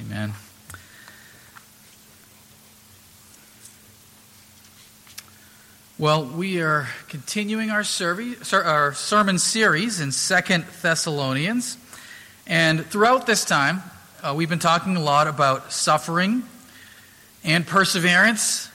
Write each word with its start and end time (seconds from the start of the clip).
Amen. 0.00 0.32
Well, 5.98 6.24
we 6.24 6.62
are 6.62 6.88
continuing 7.08 7.70
our, 7.70 7.84
our 8.52 8.94
sermon 8.94 9.38
series 9.38 10.00
in 10.00 10.10
Second 10.10 10.64
Thessalonians. 10.80 11.76
And 12.46 12.86
throughout 12.86 13.26
this 13.26 13.44
time, 13.44 13.82
uh, 14.22 14.32
we've 14.34 14.48
been 14.48 14.58
talking 14.58 14.96
a 14.96 15.02
lot 15.02 15.28
about 15.28 15.72
suffering 15.72 16.42
and 17.44 17.66
perseverance 17.66 18.70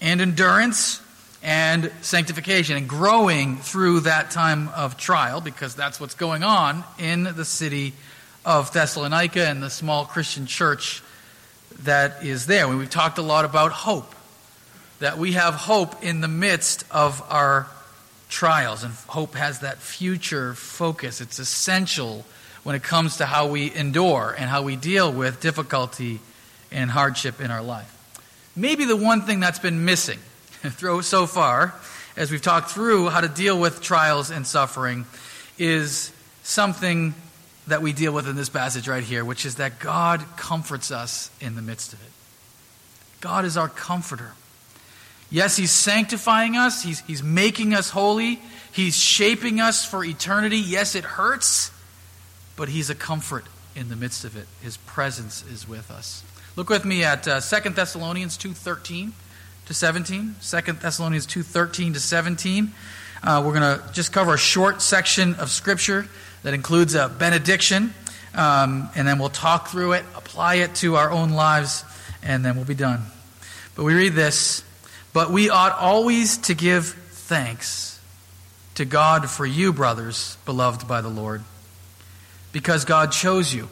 and 0.00 0.22
endurance 0.22 1.02
and 1.42 1.92
sanctification 2.00 2.78
and 2.78 2.88
growing 2.88 3.58
through 3.58 4.00
that 4.00 4.30
time 4.30 4.68
of 4.70 4.96
trial 4.96 5.42
because 5.42 5.74
that's 5.74 6.00
what's 6.00 6.14
going 6.14 6.42
on 6.42 6.82
in 6.98 7.24
the 7.24 7.44
city 7.44 7.92
of 8.44 8.72
Thessalonica 8.72 9.46
and 9.48 9.62
the 9.62 9.70
small 9.70 10.04
Christian 10.04 10.46
church 10.46 11.02
that 11.80 12.24
is 12.24 12.46
there. 12.46 12.68
We've 12.68 12.90
talked 12.90 13.18
a 13.18 13.22
lot 13.22 13.44
about 13.44 13.72
hope, 13.72 14.14
that 14.98 15.18
we 15.18 15.32
have 15.32 15.54
hope 15.54 16.02
in 16.02 16.20
the 16.20 16.28
midst 16.28 16.84
of 16.90 17.22
our 17.28 17.66
trials, 18.28 18.82
and 18.82 18.94
hope 19.08 19.34
has 19.34 19.60
that 19.60 19.78
future 19.78 20.54
focus. 20.54 21.20
It's 21.20 21.38
essential 21.38 22.24
when 22.62 22.76
it 22.76 22.82
comes 22.82 23.18
to 23.18 23.26
how 23.26 23.48
we 23.48 23.74
endure 23.74 24.34
and 24.36 24.48
how 24.48 24.62
we 24.62 24.76
deal 24.76 25.12
with 25.12 25.40
difficulty 25.40 26.20
and 26.70 26.90
hardship 26.90 27.40
in 27.40 27.50
our 27.50 27.62
life. 27.62 27.88
Maybe 28.54 28.84
the 28.84 28.96
one 28.96 29.22
thing 29.22 29.40
that's 29.40 29.58
been 29.58 29.84
missing 29.84 30.18
so 31.02 31.26
far, 31.26 31.74
as 32.16 32.30
we've 32.30 32.42
talked 32.42 32.70
through 32.70 33.08
how 33.08 33.20
to 33.20 33.28
deal 33.28 33.58
with 33.58 33.80
trials 33.80 34.30
and 34.30 34.46
suffering, 34.46 35.06
is 35.58 36.12
something 36.42 37.14
that 37.66 37.82
we 37.82 37.92
deal 37.92 38.12
with 38.12 38.28
in 38.28 38.36
this 38.36 38.48
passage 38.48 38.88
right 38.88 39.04
here, 39.04 39.24
which 39.24 39.46
is 39.46 39.56
that 39.56 39.78
God 39.78 40.24
comforts 40.36 40.90
us 40.90 41.30
in 41.40 41.54
the 41.54 41.62
midst 41.62 41.92
of 41.92 42.02
it. 42.02 42.10
God 43.20 43.44
is 43.44 43.56
our 43.56 43.68
comforter. 43.68 44.32
Yes, 45.30 45.56
He's 45.56 45.70
sanctifying 45.70 46.56
us, 46.56 46.82
He's, 46.82 47.00
he's 47.00 47.22
making 47.22 47.72
us 47.72 47.90
holy, 47.90 48.40
He's 48.72 48.96
shaping 48.96 49.60
us 49.60 49.84
for 49.84 50.04
eternity. 50.04 50.58
Yes, 50.58 50.94
it 50.94 51.04
hurts, 51.04 51.70
but 52.56 52.68
He's 52.68 52.90
a 52.90 52.94
comfort 52.94 53.44
in 53.74 53.88
the 53.88 53.96
midst 53.96 54.24
of 54.24 54.36
it. 54.36 54.46
His 54.60 54.76
presence 54.78 55.44
is 55.50 55.66
with 55.68 55.90
us. 55.90 56.24
Look 56.56 56.68
with 56.68 56.84
me 56.84 57.04
at 57.04 57.26
uh, 57.26 57.40
2 57.40 57.70
Thessalonians 57.70 58.36
2.13 58.36 59.12
to 59.66 59.74
17. 59.74 60.34
2 60.42 60.72
Thessalonians 60.72 61.26
2.13 61.26 61.94
to 61.94 62.00
17. 62.00 62.72
Uh, 63.22 63.42
we're 63.44 63.58
going 63.58 63.78
to 63.78 63.92
just 63.92 64.12
cover 64.12 64.34
a 64.34 64.38
short 64.38 64.82
section 64.82 65.34
of 65.36 65.50
Scripture 65.50 66.08
that 66.42 66.54
includes 66.54 66.94
a 66.94 67.08
benediction, 67.08 67.94
um, 68.34 68.88
and 68.94 69.06
then 69.06 69.18
we'll 69.18 69.28
talk 69.28 69.68
through 69.68 69.92
it, 69.92 70.04
apply 70.14 70.56
it 70.56 70.74
to 70.76 70.96
our 70.96 71.10
own 71.10 71.30
lives, 71.30 71.84
and 72.22 72.44
then 72.44 72.56
we'll 72.56 72.64
be 72.64 72.74
done. 72.74 73.02
But 73.74 73.84
we 73.84 73.94
read 73.94 74.14
this 74.14 74.64
But 75.12 75.30
we 75.30 75.50
ought 75.50 75.72
always 75.72 76.38
to 76.38 76.54
give 76.54 76.86
thanks 76.86 78.00
to 78.74 78.84
God 78.84 79.28
for 79.28 79.44
you, 79.44 79.72
brothers, 79.72 80.36
beloved 80.44 80.88
by 80.88 81.00
the 81.00 81.08
Lord, 81.08 81.42
because 82.52 82.84
God 82.84 83.12
chose 83.12 83.52
you 83.52 83.68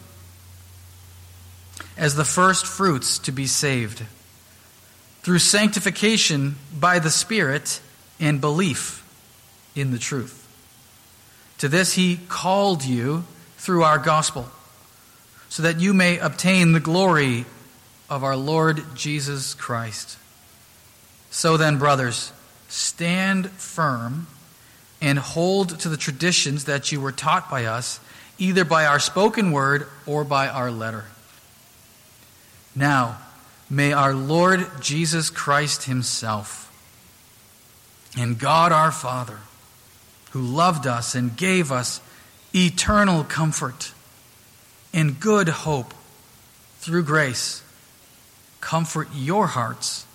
as 1.96 2.14
the 2.14 2.24
first 2.24 2.66
fruits 2.66 3.18
to 3.20 3.32
be 3.32 3.46
saved 3.46 4.02
through 5.22 5.38
sanctification 5.38 6.56
by 6.78 6.98
the 6.98 7.10
Spirit 7.10 7.80
and 8.18 8.40
belief 8.40 9.04
in 9.74 9.90
the 9.90 9.98
truth. 9.98 10.39
To 11.60 11.68
this 11.68 11.92
he 11.92 12.18
called 12.28 12.84
you 12.84 13.24
through 13.58 13.82
our 13.82 13.98
gospel, 13.98 14.48
so 15.50 15.62
that 15.62 15.78
you 15.78 15.92
may 15.92 16.18
obtain 16.18 16.72
the 16.72 16.80
glory 16.80 17.44
of 18.08 18.24
our 18.24 18.36
Lord 18.36 18.82
Jesus 18.94 19.52
Christ. 19.52 20.16
So 21.30 21.58
then, 21.58 21.78
brothers, 21.78 22.32
stand 22.68 23.50
firm 23.50 24.26
and 25.02 25.18
hold 25.18 25.78
to 25.80 25.90
the 25.90 25.98
traditions 25.98 26.64
that 26.64 26.92
you 26.92 27.00
were 27.00 27.12
taught 27.12 27.50
by 27.50 27.66
us, 27.66 28.00
either 28.38 28.64
by 28.64 28.86
our 28.86 28.98
spoken 28.98 29.52
word 29.52 29.86
or 30.06 30.24
by 30.24 30.48
our 30.48 30.70
letter. 30.70 31.04
Now, 32.74 33.18
may 33.68 33.92
our 33.92 34.14
Lord 34.14 34.66
Jesus 34.80 35.28
Christ 35.28 35.84
Himself 35.84 36.66
and 38.16 38.38
God 38.38 38.72
our 38.72 38.90
Father, 38.90 39.40
who 40.30 40.40
loved 40.40 40.86
us 40.86 41.14
and 41.14 41.36
gave 41.36 41.72
us 41.72 42.00
eternal 42.54 43.24
comfort 43.24 43.92
and 44.92 45.20
good 45.20 45.48
hope 45.48 45.94
through 46.78 47.04
grace. 47.04 47.62
Comfort 48.60 49.08
your 49.14 49.46
hearts 49.46 50.06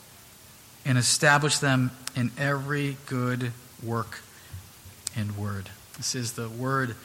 and 0.86 0.98
establish 0.98 1.58
them 1.58 1.92
in 2.16 2.32
every 2.38 2.98
good 3.06 3.52
work 3.84 4.20
and 5.16 5.38
word. 5.38 5.70
This 5.98 6.16
is 6.16 6.34
the 6.34 6.50
word 6.50 6.96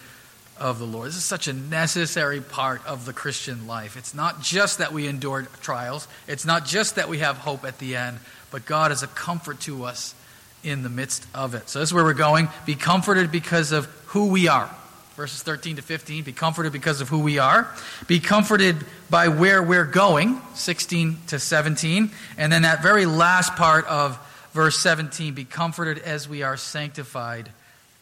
of 0.58 0.78
the 0.78 0.84
Lord. 0.84 1.08
This 1.08 1.16
is 1.16 1.24
such 1.24 1.48
a 1.48 1.52
necessary 1.52 2.40
part 2.40 2.86
of 2.86 3.06
the 3.06 3.12
Christian 3.12 3.66
life. 3.66 3.96
It's 3.96 4.14
not 4.14 4.42
just 4.42 4.78
that 4.78 4.92
we 4.92 5.08
endure 5.08 5.48
trials, 5.62 6.06
it's 6.28 6.44
not 6.44 6.66
just 6.66 6.96
that 6.96 7.08
we 7.08 7.18
have 7.18 7.38
hope 7.38 7.64
at 7.64 7.78
the 7.78 7.96
end, 7.96 8.18
but 8.50 8.66
God 8.66 8.92
is 8.92 9.02
a 9.02 9.06
comfort 9.06 9.60
to 9.60 9.84
us 9.84 10.14
in 10.62 10.82
the 10.82 10.88
midst 10.88 11.26
of 11.34 11.54
it. 11.54 11.68
So 11.68 11.80
this 11.80 11.88
is 11.88 11.94
where 11.94 12.04
we're 12.04 12.14
going. 12.14 12.48
Be 12.66 12.74
comforted 12.74 13.32
because 13.32 13.72
of 13.72 13.86
who 14.06 14.26
we 14.28 14.48
are. 14.48 14.70
Verses 15.16 15.42
13 15.42 15.76
to 15.76 15.82
15. 15.82 16.24
Be 16.24 16.32
comforted 16.32 16.72
because 16.72 17.00
of 17.00 17.08
who 17.08 17.20
we 17.20 17.38
are. 17.38 17.68
Be 18.06 18.20
comforted 18.20 18.76
by 19.08 19.28
where 19.28 19.62
we're 19.62 19.84
going. 19.84 20.40
16 20.54 21.18
to 21.28 21.38
17. 21.38 22.10
And 22.38 22.52
then 22.52 22.62
that 22.62 22.82
very 22.82 23.06
last 23.06 23.56
part 23.56 23.86
of 23.86 24.18
verse 24.52 24.78
17. 24.78 25.34
Be 25.34 25.44
comforted 25.44 25.98
as 25.98 26.28
we 26.28 26.42
are 26.42 26.56
sanctified 26.56 27.50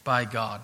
by 0.04 0.24
God. 0.24 0.60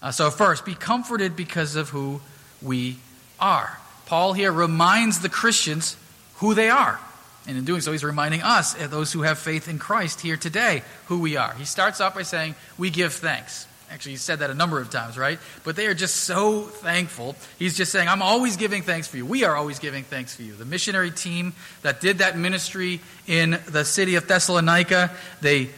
Uh, 0.00 0.12
so, 0.12 0.30
first, 0.30 0.64
be 0.64 0.74
comforted 0.74 1.34
because 1.34 1.74
of 1.74 1.88
who 1.88 2.20
we 2.62 2.98
are. 3.40 3.78
Paul 4.06 4.32
here 4.32 4.52
reminds 4.52 5.20
the 5.20 5.28
Christians 5.28 5.96
who 6.36 6.54
they 6.54 6.70
are. 6.70 7.00
And 7.48 7.56
in 7.56 7.64
doing 7.64 7.80
so, 7.80 7.92
he's 7.92 8.04
reminding 8.04 8.42
us, 8.42 8.78
eh, 8.78 8.86
those 8.88 9.10
who 9.10 9.22
have 9.22 9.38
faith 9.38 9.68
in 9.68 9.78
Christ 9.78 10.20
here 10.20 10.36
today, 10.36 10.82
who 11.06 11.18
we 11.18 11.38
are. 11.38 11.54
He 11.54 11.64
starts 11.64 11.98
off 11.98 12.14
by 12.14 12.22
saying, 12.22 12.54
We 12.76 12.90
give 12.90 13.14
thanks. 13.14 13.66
Actually, 13.90 14.12
he 14.12 14.18
said 14.18 14.40
that 14.40 14.50
a 14.50 14.54
number 14.54 14.78
of 14.82 14.90
times, 14.90 15.16
right? 15.16 15.38
But 15.64 15.74
they 15.74 15.86
are 15.86 15.94
just 15.94 16.16
so 16.16 16.64
thankful. 16.64 17.36
He's 17.58 17.74
just 17.74 17.90
saying, 17.90 18.06
I'm 18.06 18.20
always 18.20 18.58
giving 18.58 18.82
thanks 18.82 19.08
for 19.08 19.16
you. 19.16 19.24
We 19.24 19.44
are 19.44 19.56
always 19.56 19.78
giving 19.78 20.04
thanks 20.04 20.36
for 20.36 20.42
you. 20.42 20.52
The 20.52 20.66
missionary 20.66 21.10
team 21.10 21.54
that 21.80 22.02
did 22.02 22.18
that 22.18 22.36
ministry 22.36 23.00
in 23.26 23.58
the 23.66 23.86
city 23.86 24.16
of 24.16 24.28
Thessalonica, 24.28 25.10
they 25.40 25.70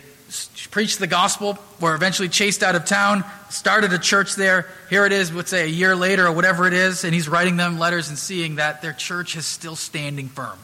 preached 0.72 0.98
the 0.98 1.06
gospel, 1.06 1.56
were 1.80 1.94
eventually 1.94 2.28
chased 2.28 2.64
out 2.64 2.74
of 2.74 2.84
town, 2.84 3.24
started 3.48 3.92
a 3.92 3.98
church 3.98 4.34
there. 4.34 4.66
Here 4.88 5.06
it 5.06 5.12
is, 5.12 5.32
let's 5.32 5.50
say 5.50 5.62
a 5.62 5.68
year 5.68 5.94
later 5.94 6.26
or 6.26 6.32
whatever 6.32 6.66
it 6.66 6.72
is, 6.72 7.04
and 7.04 7.14
he's 7.14 7.28
writing 7.28 7.56
them 7.56 7.78
letters 7.78 8.08
and 8.08 8.18
seeing 8.18 8.56
that 8.56 8.82
their 8.82 8.92
church 8.92 9.36
is 9.36 9.46
still 9.46 9.76
standing 9.76 10.28
firm 10.28 10.58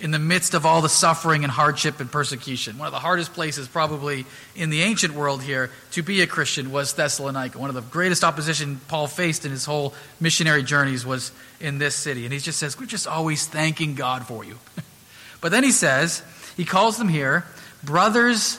in 0.00 0.10
the 0.10 0.18
midst 0.18 0.54
of 0.54 0.66
all 0.66 0.82
the 0.82 0.88
suffering 0.88 1.44
and 1.44 1.52
hardship 1.52 2.00
and 2.00 2.10
persecution. 2.10 2.78
One 2.78 2.86
of 2.86 2.92
the 2.92 2.98
hardest 2.98 3.32
places, 3.32 3.68
probably 3.68 4.26
in 4.56 4.70
the 4.70 4.82
ancient 4.82 5.14
world 5.14 5.42
here, 5.42 5.70
to 5.92 6.02
be 6.02 6.20
a 6.20 6.26
Christian 6.26 6.72
was 6.72 6.92
Thessalonica. 6.92 7.58
One 7.58 7.70
of 7.70 7.76
the 7.76 7.82
greatest 7.82 8.24
opposition 8.24 8.80
Paul 8.88 9.06
faced 9.06 9.44
in 9.44 9.50
his 9.50 9.64
whole 9.64 9.94
missionary 10.20 10.62
journeys 10.62 11.06
was 11.06 11.30
in 11.60 11.78
this 11.78 11.94
city. 11.94 12.24
And 12.24 12.32
he 12.32 12.40
just 12.40 12.58
says, 12.58 12.78
We're 12.78 12.86
just 12.86 13.06
always 13.06 13.46
thanking 13.46 13.94
God 13.94 14.26
for 14.26 14.44
you. 14.44 14.58
but 15.40 15.52
then 15.52 15.62
he 15.62 15.70
says, 15.70 16.22
He 16.56 16.64
calls 16.64 16.98
them 16.98 17.08
here, 17.08 17.44
brothers 17.82 18.58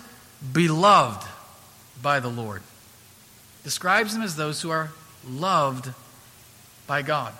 beloved 0.54 1.28
by 2.02 2.20
the 2.20 2.30
Lord. 2.30 2.62
Describes 3.64 4.14
them 4.14 4.22
as 4.22 4.36
those 4.36 4.62
who 4.62 4.70
are 4.70 4.92
loved 5.28 5.92
by 6.88 7.02
God. 7.02 7.34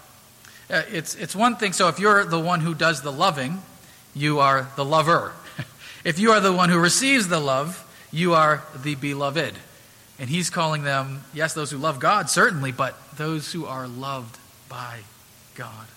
Uh, 0.70 0.82
it's, 0.92 1.14
it's 1.16 1.36
one 1.36 1.56
thing, 1.56 1.72
so 1.72 1.88
if 1.88 2.00
you're 2.00 2.26
the 2.26 2.40
one 2.40 2.60
who 2.60 2.74
does 2.74 3.02
the 3.02 3.12
loving, 3.12 3.62
you 4.16 4.40
are 4.40 4.68
the 4.76 4.86
lover. 4.86 5.34
if 6.04 6.18
you 6.18 6.32
are 6.32 6.40
the 6.40 6.54
one 6.54 6.70
who 6.70 6.80
receives 6.80 7.28
the 7.28 7.40
love, 7.40 7.82
you 8.12 8.34
are 8.34 8.64
the 8.82 8.96
beloved. 8.96 9.54
And 10.18 10.30
he's 10.30 10.50
calling 10.50 10.84
them, 10.84 11.24
yes, 11.34 11.54
those 11.54 11.72
who 11.72 11.78
love 11.78 12.00
God, 12.00 12.30
certainly, 12.30 12.72
but 12.72 12.98
those 13.18 13.52
who 13.52 13.66
are 13.66 13.88
loved 13.88 14.38
by 14.70 15.00
God. 15.56 15.88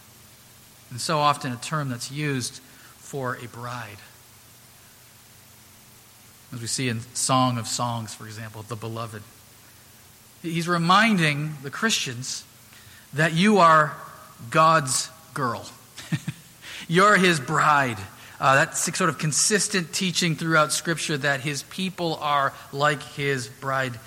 And 0.91 1.00
so 1.00 1.19
often 1.19 1.53
a 1.53 1.56
term 1.56 1.88
that's 1.88 2.11
used 2.11 2.61
for 2.99 3.37
a 3.37 3.47
bride. 3.47 3.99
As 6.53 6.61
we 6.61 6.67
see 6.67 6.88
in 6.88 7.00
Song 7.15 7.59
of 7.59 7.67
Songs, 7.67 8.15
for 8.15 8.26
example, 8.26 8.62
the 8.62 8.76
beloved. 8.76 9.23
He's 10.43 10.67
reminding 10.67 11.55
the 11.62 11.70
Christians 11.70 12.44
that 13.12 13.35
you 13.35 13.59
are 13.59 13.97
God's 14.50 15.11
girl. 15.35 15.67
You're 16.88 17.17
his 17.17 17.38
bride. 17.38 17.99
Uh, 18.40 18.55
that's 18.55 18.96
sort 18.96 19.11
of 19.11 19.19
consistent 19.19 19.93
teaching 19.93 20.37
throughout 20.37 20.73
Scripture 20.73 21.19
that 21.19 21.40
his 21.40 21.62
people 21.64 22.17
are 22.20 22.52
like 22.73 23.02
his 23.02 23.49
bride 23.49 23.99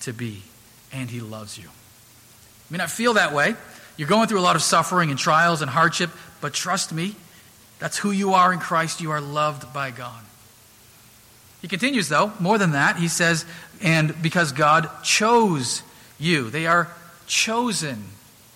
to 0.00 0.12
be, 0.12 0.42
and 0.92 1.08
he 1.08 1.20
loves 1.20 1.56
you. 1.56 1.64
You 1.64 1.70
may 2.70 2.78
not 2.78 2.90
feel 2.90 3.14
that 3.14 3.32
way. 3.32 3.54
You're 3.96 4.08
going 4.08 4.28
through 4.28 4.40
a 4.40 4.42
lot 4.42 4.56
of 4.56 4.62
suffering 4.62 5.10
and 5.10 5.18
trials 5.18 5.62
and 5.62 5.70
hardship, 5.70 6.10
but 6.40 6.52
trust 6.52 6.92
me, 6.92 7.14
that's 7.78 7.96
who 7.96 8.10
you 8.10 8.34
are 8.34 8.52
in 8.52 8.58
Christ. 8.58 9.00
You 9.00 9.12
are 9.12 9.20
loved 9.20 9.72
by 9.72 9.90
God. 9.90 10.22
He 11.62 11.68
continues, 11.68 12.08
though, 12.08 12.32
more 12.38 12.58
than 12.58 12.72
that. 12.72 12.96
He 12.96 13.08
says, 13.08 13.44
and 13.80 14.20
because 14.20 14.52
God 14.52 14.90
chose 15.02 15.82
you, 16.18 16.50
they 16.50 16.66
are 16.66 16.88
chosen 17.26 18.04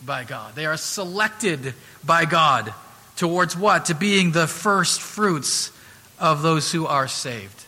by 0.04 0.24
God. 0.24 0.54
They 0.54 0.66
are 0.66 0.76
selected 0.76 1.74
by 2.04 2.24
God 2.24 2.74
towards 3.20 3.54
what? 3.54 3.84
To 3.84 3.94
being 3.94 4.32
the 4.32 4.46
first 4.46 5.02
fruits 5.02 5.70
of 6.18 6.40
those 6.40 6.72
who 6.72 6.86
are 6.86 7.06
saved. 7.06 7.66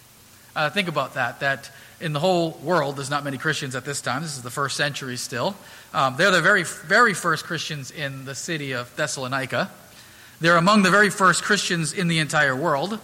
Uh, 0.57 0.71
think 0.71 0.89
about 0.89 1.15
that, 1.15 1.41
that 1.41 1.71
in 2.01 2.15
the 2.15 2.21
whole 2.21 2.53
world, 2.63 2.97
there's 2.97 3.11
not 3.11 3.23
many 3.23 3.37
Christians 3.37 3.77
at 3.77 3.85
this 3.85 4.01
time. 4.01 4.23
This 4.23 4.39
is 4.39 4.43
the 4.43 4.51
first 4.51 4.79
century 4.79 5.19
still. 5.19 5.55
Um, 5.93 6.17
they're 6.17 6.31
the 6.31 6.41
very, 6.41 6.65
very 6.65 7.13
first 7.13 7.45
Christians 7.45 7.91
in 7.91 8.25
the 8.25 8.35
city 8.35 8.73
of 8.73 8.97
Thessalonica. 8.97 9.71
They're 10.41 10.57
among 10.57 10.85
the 10.85 10.91
very 10.91 11.11
first 11.11 11.43
Christians 11.43 11.93
in 11.93 12.09
the 12.09 12.19
entire 12.19 12.57
world. 12.57 12.99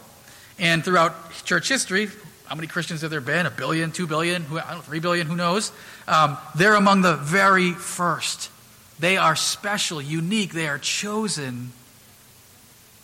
And 0.59 0.83
throughout 0.83 1.15
church 1.45 1.69
history, 1.69 2.09
how 2.47 2.55
many 2.55 2.67
Christians 2.67 3.03
have 3.03 3.11
there 3.11 3.21
been? 3.21 3.45
A 3.45 3.51
billion, 3.51 3.93
two 3.93 4.07
billion, 4.07 4.43
who, 4.45 4.57
know, 4.57 4.81
three 4.81 5.01
billion, 5.01 5.27
who 5.27 5.37
knows? 5.37 5.71
Um, 6.09 6.39
they're 6.57 6.77
among 6.77 7.03
the 7.03 7.15
very 7.15 7.73
first. 7.73 8.51
They 8.99 9.19
are 9.19 9.37
special, 9.37 10.01
unique. 10.01 10.55
They 10.55 10.67
are 10.67 10.79
chosen 10.79 11.73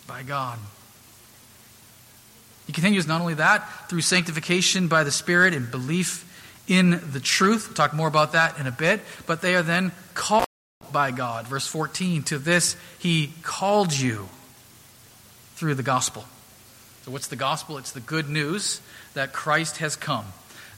by 0.07 0.23
God. 0.23 0.59
He 2.67 2.73
continues 2.73 3.07
not 3.07 3.21
only 3.21 3.35
that, 3.35 3.89
through 3.89 4.01
sanctification 4.01 4.87
by 4.87 5.03
the 5.03 5.11
Spirit 5.11 5.53
and 5.53 5.69
belief 5.69 6.31
in 6.67 7.01
the 7.11 7.19
truth. 7.19 7.67
We'll 7.67 7.75
talk 7.75 7.93
more 7.93 8.07
about 8.07 8.31
that 8.31 8.59
in 8.59 8.67
a 8.67 8.71
bit. 8.71 9.01
But 9.27 9.41
they 9.41 9.55
are 9.55 9.61
then 9.61 9.91
called 10.13 10.47
by 10.91 11.11
God. 11.11 11.47
Verse 11.47 11.67
14 11.67 12.23
To 12.23 12.39
this 12.39 12.75
he 12.97 13.33
called 13.43 13.93
you 13.93 14.29
through 15.55 15.75
the 15.75 15.83
gospel. 15.83 16.25
So, 17.03 17.11
what's 17.11 17.27
the 17.27 17.35
gospel? 17.35 17.77
It's 17.77 17.91
the 17.91 17.99
good 17.99 18.29
news 18.29 18.81
that 19.13 19.31
Christ 19.31 19.77
has 19.77 19.95
come. 19.95 20.25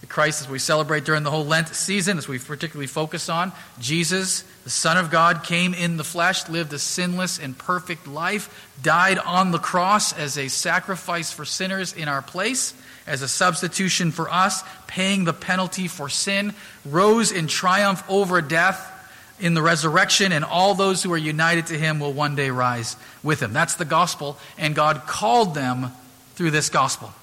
The 0.01 0.07
Christ, 0.07 0.41
as 0.41 0.49
we 0.49 0.59
celebrate 0.59 1.05
during 1.05 1.23
the 1.23 1.31
whole 1.31 1.45
Lent 1.45 1.69
season, 1.69 2.17
as 2.17 2.27
we 2.27 2.37
particularly 2.37 2.87
focus 2.87 3.29
on, 3.29 3.51
Jesus, 3.79 4.43
the 4.67 4.71
Son 4.71 4.97
of 4.97 5.09
God, 5.09 5.45
came 5.45 5.73
in 5.73 5.95
the 5.95 6.03
flesh, 6.03 6.49
lived 6.49 6.73
a 6.73 6.77
sinless 6.77 7.39
and 7.39 7.57
perfect 7.57 8.05
life, 8.05 8.69
died 8.83 9.17
on 9.17 9.51
the 9.51 9.59
cross 9.59 10.11
as 10.11 10.37
a 10.37 10.49
sacrifice 10.49 11.31
for 11.31 11.45
sinners 11.45 11.93
in 11.93 12.09
our 12.09 12.21
place, 12.21 12.73
as 13.07 13.21
a 13.21 13.29
substitution 13.29 14.11
for 14.11 14.29
us, 14.29 14.65
paying 14.85 15.23
the 15.23 15.31
penalty 15.31 15.87
for 15.87 16.09
sin, 16.09 16.53
rose 16.83 17.31
in 17.31 17.47
triumph 17.47 18.03
over 18.09 18.41
death 18.41 18.91
in 19.39 19.53
the 19.53 19.61
resurrection, 19.61 20.33
and 20.33 20.43
all 20.43 20.73
those 20.73 21.01
who 21.01 21.13
are 21.13 21.17
united 21.17 21.67
to 21.67 21.79
him 21.79 22.01
will 22.01 22.11
one 22.11 22.35
day 22.35 22.49
rise 22.49 22.97
with 23.23 23.41
him. 23.41 23.53
That's 23.53 23.75
the 23.75 23.85
gospel, 23.85 24.37
and 24.57 24.75
God 24.75 25.03
called 25.07 25.55
them 25.55 25.93
through 26.35 26.51
this 26.51 26.69
gospel. 26.69 27.13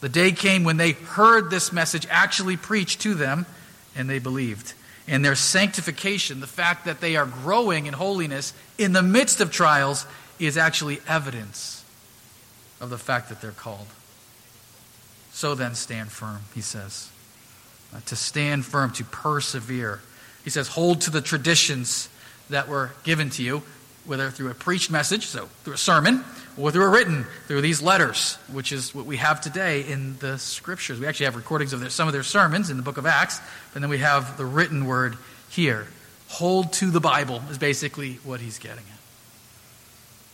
The 0.00 0.08
day 0.08 0.30
came 0.30 0.62
when 0.62 0.76
they 0.76 0.92
heard 0.92 1.50
this 1.50 1.72
message 1.72 2.06
actually 2.08 2.56
preached 2.56 3.00
to 3.00 3.14
them, 3.14 3.46
and 3.96 4.08
they 4.08 4.20
believed. 4.20 4.74
And 5.08 5.24
their 5.24 5.34
sanctification, 5.34 6.40
the 6.40 6.46
fact 6.46 6.84
that 6.84 7.00
they 7.00 7.16
are 7.16 7.24
growing 7.24 7.86
in 7.86 7.94
holiness 7.94 8.52
in 8.76 8.92
the 8.92 9.02
midst 9.02 9.40
of 9.40 9.50
trials, 9.50 10.06
is 10.38 10.56
actually 10.56 11.00
evidence 11.08 11.82
of 12.80 12.90
the 12.90 12.98
fact 12.98 13.30
that 13.30 13.40
they're 13.40 13.50
called. 13.50 13.86
So 15.32 15.54
then, 15.54 15.74
stand 15.74 16.12
firm, 16.12 16.42
he 16.54 16.60
says. 16.60 17.10
Uh, 17.94 18.00
to 18.06 18.16
stand 18.16 18.66
firm, 18.66 18.92
to 18.92 19.04
persevere. 19.04 20.00
He 20.44 20.50
says, 20.50 20.68
hold 20.68 21.00
to 21.02 21.10
the 21.10 21.20
traditions 21.20 22.08
that 22.50 22.68
were 22.68 22.92
given 23.02 23.30
to 23.30 23.42
you, 23.42 23.62
whether 24.08 24.30
through 24.30 24.50
a 24.50 24.54
preached 24.54 24.90
message, 24.90 25.26
so 25.26 25.46
through 25.64 25.74
a 25.74 25.78
sermon, 25.78 26.24
or 26.56 26.70
through 26.70 26.84
a 26.84 26.88
written, 26.88 27.26
through 27.46 27.60
these 27.60 27.82
letters, 27.82 28.36
which 28.50 28.72
is 28.72 28.94
what 28.94 29.04
we 29.04 29.18
have 29.18 29.40
today 29.40 29.82
in 29.82 30.16
the 30.18 30.38
scriptures. 30.38 30.98
We 30.98 31.06
actually 31.06 31.26
have 31.26 31.36
recordings 31.36 31.72
of 31.74 31.80
their, 31.80 31.90
some 31.90 32.08
of 32.08 32.14
their 32.14 32.22
sermons 32.22 32.70
in 32.70 32.78
the 32.78 32.82
book 32.82 32.96
of 32.96 33.06
Acts, 33.06 33.40
and 33.74 33.84
then 33.84 33.90
we 33.90 33.98
have 33.98 34.36
the 34.38 34.46
written 34.46 34.86
word 34.86 35.16
here. 35.50 35.86
Hold 36.28 36.72
to 36.74 36.90
the 36.90 37.00
Bible 37.00 37.42
is 37.50 37.58
basically 37.58 38.14
what 38.24 38.40
he's 38.40 38.58
getting 38.58 38.84
at. 38.90 38.98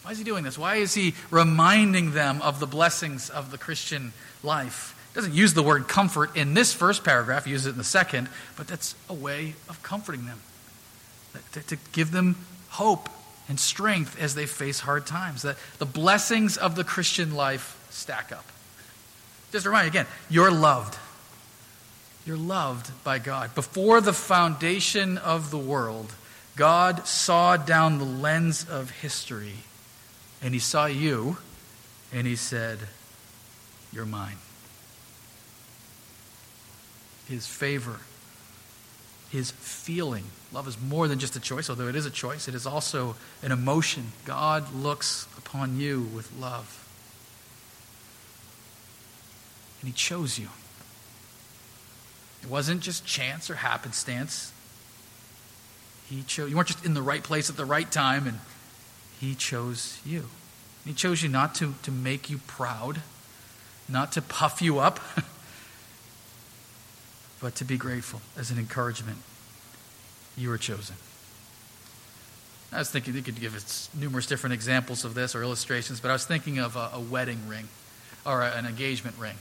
Why 0.05 0.13
is 0.13 0.19
he 0.19 0.25
doing 0.25 0.45
this? 0.45 0.57
Why 0.57 0.77
is 0.77 0.95
he 0.95 1.15
reminding 1.31 2.13
them 2.13 2.43
of 2.43 2.61
the 2.61 2.67
blessings 2.67 3.29
of 3.29 3.51
the 3.51 3.59
Christian 3.59 4.13
life? 4.43 4.95
He 5.13 5.17
doesn't 5.17 5.35
use 5.35 5.53
the 5.53 5.63
word 5.63 5.89
comfort 5.89 6.37
in 6.37 6.55
this 6.55 6.73
first 6.73 7.05
paragraph, 7.05 7.45
he 7.45 7.51
uses 7.51 7.67
it 7.67 7.71
in 7.71 7.79
the 7.79 7.85
second, 7.85 8.29
but 8.57 8.69
that's 8.69 8.95
a 9.09 9.15
way 9.15 9.55
of 9.69 9.83
comforting 9.83 10.27
them, 10.27 10.41
to, 11.53 11.61
to 11.63 11.77
give 11.93 12.13
them 12.13 12.37
hope 12.69 13.09
and 13.49 13.59
strength 13.59 14.21
as 14.21 14.35
they 14.35 14.47
face 14.47 14.81
hard 14.81 15.07
times. 15.07 15.43
That 15.43 15.57
the 15.79 15.87
blessings 15.87 16.57
of 16.57 16.77
the 16.77 16.85
Christian 16.85 17.35
life 17.35 17.79
stack 17.91 18.33
up. 18.33 18.45
Just 19.53 19.67
a 19.67 19.69
reminder 19.69 19.89
again, 19.89 20.07
you're 20.29 20.51
loved. 20.51 20.99
You're 22.27 22.37
loved 22.37 22.91
by 23.05 23.19
God. 23.19 23.55
Before 23.55 24.01
the 24.01 24.13
foundation 24.13 25.19
of 25.19 25.51
the 25.51 25.59
world, 25.59 26.15
God 26.57 27.07
saw 27.07 27.57
down 27.57 27.99
the 27.99 28.05
lens 28.05 28.67
of 28.69 28.91
history 28.91 29.55
and 30.43 30.55
he 30.55 30.61
saw 30.61 30.87
you 30.87 31.37
and 32.13 32.27
he 32.27 32.37
said, 32.37 32.79
You're 33.93 34.07
mine. 34.07 34.37
His 37.29 37.47
favor 37.47 38.01
his 39.35 39.51
feeling. 39.51 40.25
Love 40.55 40.69
is 40.69 40.81
more 40.81 41.09
than 41.09 41.19
just 41.19 41.35
a 41.35 41.41
choice, 41.41 41.69
although 41.69 41.89
it 41.89 41.97
is 41.97 42.07
a 42.07 42.11
choice, 42.11 42.47
it 42.47 42.55
is 42.55 42.65
also 42.65 43.17
an 43.43 43.51
emotion. 43.51 44.13
God 44.25 44.73
looks 44.73 45.27
upon 45.37 45.81
you 45.81 46.03
with 46.15 46.31
love. 46.39 46.81
And 49.81 49.89
he 49.89 49.93
chose 49.93 50.39
you. 50.39 50.49
It 52.45 52.49
wasn't 52.49 52.83
just 52.83 53.05
chance 53.05 53.51
or 53.51 53.57
happenstance. 53.57 54.53
He 56.09 56.23
chose 56.23 56.51
you 56.51 56.57
weren't 56.57 56.69
just 56.69 56.85
in 56.85 56.95
the 56.95 57.03
right 57.03 57.25
place 57.25 57.51
at 57.51 57.57
the 57.57 57.65
right 57.65 57.91
time, 57.91 58.29
and 58.29 58.39
he 59.21 59.35
chose 59.35 60.01
you. 60.07 60.21
And 60.21 60.87
he 60.87 60.95
chose 60.95 61.21
you 61.21 61.29
not 61.29 61.57
to, 61.57 61.75
to 61.83 61.91
make 61.91 62.31
you 62.31 62.39
proud, 62.47 63.01
not 63.89 64.13
to 64.13 64.23
puff 64.23 64.63
you 64.63 64.79
up. 64.79 65.01
but 67.41 67.57
to 67.57 67.65
be 67.65 67.77
grateful 67.77 68.21
as 68.39 68.53
an 68.53 68.59
encouragement. 68.59 69.19
You 70.37 70.49
were 70.49 70.59
chosen. 70.59 70.97
I 72.73 72.79
was 72.79 72.91
thinking, 72.91 73.15
you 73.15 73.23
could 73.23 73.41
give 73.41 73.55
us 73.55 73.89
numerous 73.95 74.27
different 74.27 74.55
examples 74.55 75.05
of 75.05 75.15
this 75.15 75.37
or 75.37 75.43
illustrations, 75.43 76.01
but 76.01 76.11
I 76.11 76.13
was 76.13 76.27
thinking 76.27 76.59
of 76.59 76.75
a, 76.75 76.91
a 76.95 77.01
wedding 77.01 77.47
ring 77.47 77.69
or 78.27 78.43
a, 78.43 78.51
an 78.51 78.67
engagement 78.67 79.17
ring, 79.17 79.37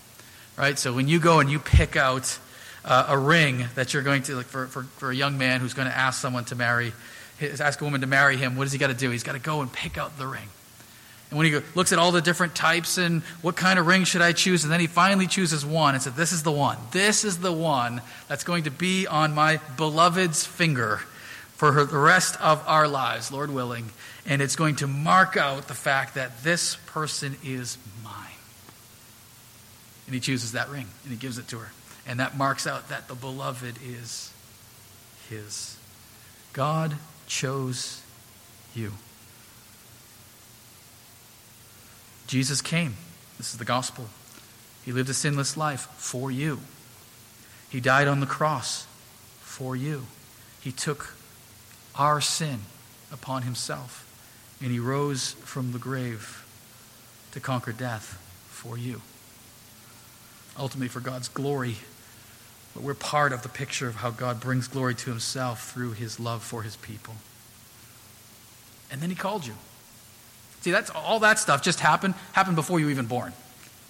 right? 0.56 0.78
So 0.78 0.94
when 0.94 1.08
you 1.08 1.20
go 1.20 1.40
and 1.40 1.50
you 1.50 1.58
pick 1.58 1.96
out 1.96 2.38
uh, 2.86 3.08
a 3.10 3.18
ring 3.18 3.66
that 3.74 3.94
you're 3.94 4.04
going 4.04 4.22
to, 4.24 4.36
like 4.36 4.46
for, 4.46 4.68
for, 4.68 4.84
for 4.84 5.10
a 5.10 5.16
young 5.16 5.38
man 5.40 5.62
who's 5.62 5.74
going 5.74 5.88
to 5.88 5.98
ask 5.98 6.22
someone 6.22 6.46
to 6.46 6.56
marry, 6.56 6.94
ask 7.42 7.82
a 7.82 7.84
woman 7.84 8.02
to 8.02 8.08
marry 8.08 8.38
him, 8.38 8.56
what 8.56 8.66
does 8.66 8.74
he 8.74 8.78
got 8.78 8.88
to 8.88 8.94
do? 8.94 9.10
He's 9.10 9.24
got 9.24 9.34
to 9.34 9.40
go 9.40 9.62
and 9.62 9.74
pick 9.74 9.98
out 9.98 10.18
the 10.20 10.28
ring. 10.28 10.50
And 11.34 11.40
when 11.40 11.52
he 11.52 11.60
looks 11.74 11.92
at 11.92 11.98
all 11.98 12.12
the 12.12 12.22
different 12.22 12.54
types 12.54 13.00
and 13.00 13.24
what 13.42 13.56
kind 13.56 13.80
of 13.80 13.88
ring 13.88 14.04
should 14.04 14.22
I 14.22 14.34
choose, 14.34 14.64
and 14.66 14.72
then 14.72 14.80
he 14.80 14.86
finally 14.86 15.26
chooses 15.26 15.66
one 15.66 15.96
and 15.96 16.04
said, 16.04 16.14
This 16.16 16.32
is 16.32 16.44
the 16.44 16.52
one. 16.52 16.78
This 16.92 17.24
is 17.24 17.40
the 17.40 17.52
one 17.52 18.04
that's 18.28 18.44
going 18.44 18.66
to 18.66 18.70
be 18.70 19.08
on 19.08 19.34
my 19.34 19.60
beloved's 19.76 20.46
finger 20.46 20.98
for 21.56 21.86
the 21.86 21.98
rest 21.98 22.40
of 22.40 22.64
our 22.68 22.88
lives, 22.88 23.32
Lord 23.32 23.50
willing. 23.50 23.90
And 24.28 24.44
it's 24.44 24.56
going 24.56 24.76
to 24.76 24.88
mark 24.88 25.36
out 25.36 25.68
the 25.68 25.74
fact 25.74 26.14
that 26.14 26.44
this 26.44 26.76
person 26.86 27.36
is 27.44 27.80
mine. 28.04 28.14
And 30.06 30.14
he 30.14 30.22
chooses 30.22 30.52
that 30.52 30.70
ring 30.70 30.86
and 31.02 31.12
he 31.12 31.18
gives 31.18 31.40
it 31.40 31.48
to 31.48 31.58
her. 31.58 31.72
And 32.06 32.20
that 32.20 32.38
marks 32.38 32.68
out 32.68 32.90
that 32.90 33.08
the 33.08 33.16
beloved 33.16 33.80
is 33.84 34.32
his. 35.32 35.78
God 36.54 36.94
chose 37.26 38.04
you. 38.76 38.92
Jesus 42.34 42.64
came. 42.64 42.96
This 43.38 43.52
is 43.52 43.60
the 43.60 43.64
gospel. 43.64 44.10
He 44.84 44.92
lived 44.92 45.08
a 45.08 45.14
sinless 45.14 45.56
life 45.56 45.82
for 45.98 46.32
you. 46.32 46.62
He 47.70 47.80
died 47.80 48.08
on 48.08 48.22
the 48.22 48.26
cross 48.26 48.88
for 49.42 49.76
you. 49.76 50.08
He 50.60 50.72
took 50.72 51.14
our 51.96 52.22
sin 52.22 52.62
upon 53.12 53.44
himself, 53.44 54.08
and 54.60 54.72
he 54.72 54.80
rose 54.80 55.34
from 55.44 55.74
the 55.74 55.78
grave 55.78 56.44
to 57.34 57.40
conquer 57.40 57.72
death 57.72 58.20
for 58.48 58.80
you. 58.80 59.04
Ultimately, 60.58 60.88
for 60.88 61.02
God's 61.02 61.28
glory, 61.28 61.76
but 62.74 62.82
we're 62.82 62.96
part 62.96 63.32
of 63.32 63.44
the 63.44 63.50
picture 63.50 63.88
of 63.88 63.98
how 63.98 64.10
God 64.10 64.40
brings 64.40 64.68
glory 64.68 64.96
to 64.96 65.12
himself 65.12 65.72
through 65.72 65.92
his 65.92 66.20
love 66.20 66.42
for 66.42 66.64
his 66.64 66.78
people. 66.78 67.14
And 68.90 69.02
then 69.02 69.12
he 69.12 69.16
called 69.16 69.46
you. 69.46 69.54
See, 70.64 70.72
that's 70.72 70.90
all 70.92 71.20
that 71.20 71.40
stuff 71.40 71.62
just 71.62 71.82
happened 71.82 72.14
happened 72.32 72.56
before 72.56 72.80
you 72.80 72.86
were 72.86 72.92
even 72.92 73.06
born. 73.06 73.34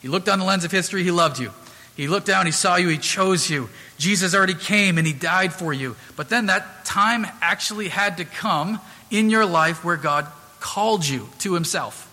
He 0.02 0.08
looked 0.08 0.26
down 0.26 0.40
the 0.40 0.46
lens 0.46 0.66
of 0.66 0.72
history, 0.72 1.04
he 1.04 1.12
loved 1.12 1.38
you. 1.38 1.52
He 1.96 2.08
looked 2.08 2.26
down, 2.26 2.48
he 2.48 2.52
saw 2.52 2.78
you, 2.78 2.88
he 2.88 2.98
chose 2.98 3.48
you. 3.48 3.70
Jesus 4.00 4.34
already 4.34 4.56
came 4.56 4.98
and 4.98 5.06
he 5.06 5.14
died 5.14 5.54
for 5.54 5.72
you. 5.72 5.96
But 6.16 6.30
then 6.30 6.48
that 6.48 6.84
time 6.84 7.28
actually 7.44 7.90
had 7.90 8.18
to 8.18 8.26
come 8.26 8.80
in 9.12 9.30
your 9.30 9.46
life 9.46 9.86
where 9.86 9.98
God 9.98 10.26
called 10.60 11.08
you 11.08 11.30
to 11.40 11.54
himself. 11.54 12.10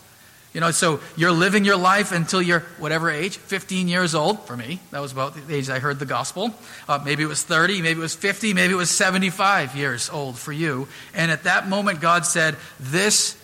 You 0.52 0.60
know, 0.60 0.72
so 0.72 1.00
you're 1.16 1.32
living 1.32 1.64
your 1.64 1.76
life 1.76 2.12
until 2.12 2.42
you're 2.42 2.60
whatever 2.78 3.08
age, 3.08 3.38
15 3.38 3.88
years 3.88 4.14
old 4.14 4.40
for 4.46 4.56
me. 4.56 4.78
That 4.90 5.00
was 5.00 5.12
about 5.12 5.34
the 5.34 5.54
age 5.54 5.70
I 5.70 5.78
heard 5.78 5.98
the 5.98 6.04
gospel. 6.04 6.52
Uh, 6.86 7.00
maybe 7.02 7.22
it 7.22 7.28
was 7.28 7.42
30, 7.42 7.80
maybe 7.80 7.98
it 7.98 8.02
was 8.02 8.14
50, 8.14 8.52
maybe 8.52 8.74
it 8.74 8.76
was 8.76 8.90
75 8.90 9.74
years 9.74 10.10
old 10.10 10.36
for 10.36 10.52
you. 10.52 10.86
And 11.14 11.30
at 11.30 11.44
that 11.44 11.66
moment, 11.66 12.02
God 12.02 12.26
said, 12.26 12.56
This 12.78 13.39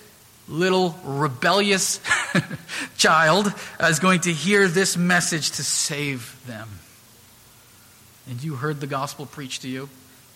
little 0.49 0.97
rebellious 1.05 2.01
child 2.97 3.53
is 3.83 3.99
going 3.99 4.21
to 4.21 4.33
hear 4.33 4.69
this 4.69 4.97
message 4.97 5.53
to 5.53 5.65
save 5.65 6.41
them. 6.47 6.69
And 8.29 8.43
you 8.43 8.55
heard 8.57 8.81
the 8.81 8.87
gospel 8.87 9.27
preached 9.27 9.63
to 9.63 9.69
you 9.69 9.89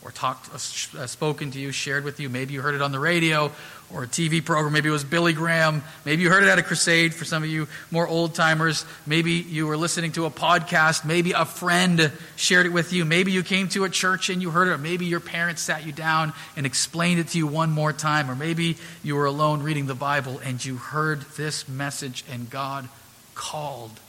or 0.02 0.10
talked, 0.10 0.48
uh, 0.50 0.54
uh, 0.98 1.06
spoken 1.06 1.50
to 1.50 1.58
you, 1.58 1.72
shared 1.72 2.04
with 2.04 2.20
you. 2.20 2.28
Maybe 2.28 2.54
you 2.54 2.62
heard 2.62 2.74
it 2.74 2.80
on 2.80 2.90
the 2.90 2.98
radio 2.98 3.52
or 3.92 4.04
a 4.04 4.06
TV 4.06 4.42
program. 4.42 4.72
Maybe 4.72 4.88
it 4.88 4.92
was 4.92 5.04
Billy 5.04 5.32
Graham. 5.32 5.82
Maybe 6.04 6.22
you 6.22 6.30
heard 6.30 6.42
it 6.42 6.48
at 6.48 6.58
a 6.58 6.62
crusade 6.62 7.12
for 7.12 7.24
some 7.24 7.42
of 7.42 7.50
you 7.50 7.68
more 7.90 8.08
old 8.08 8.34
timers. 8.34 8.86
Maybe 9.04 9.32
you 9.32 9.66
were 9.66 9.76
listening 9.76 10.12
to 10.12 10.24
a 10.24 10.30
podcast. 10.30 11.04
Maybe 11.04 11.32
a 11.32 11.44
friend 11.44 12.10
shared 12.36 12.66
it 12.66 12.70
with 12.70 12.92
you. 12.92 13.04
Maybe 13.04 13.32
you 13.32 13.42
came 13.42 13.68
to 13.70 13.84
a 13.84 13.90
church 13.90 14.30
and 14.30 14.40
you 14.40 14.50
heard 14.50 14.68
it. 14.68 14.72
Or 14.72 14.78
maybe 14.78 15.06
your 15.06 15.20
parents 15.20 15.60
sat 15.60 15.84
you 15.84 15.92
down 15.92 16.32
and 16.56 16.64
explained 16.64 17.20
it 17.20 17.28
to 17.28 17.38
you 17.38 17.46
one 17.46 17.70
more 17.70 17.92
time. 17.92 18.30
Or 18.30 18.34
maybe 18.34 18.76
you 19.02 19.16
were 19.16 19.26
alone 19.26 19.62
reading 19.62 19.86
the 19.86 19.94
Bible 19.94 20.40
and 20.44 20.64
you 20.64 20.76
heard 20.76 21.22
this 21.36 21.68
message 21.68 22.24
and 22.30 22.48
God 22.48 22.88
called 23.34 24.00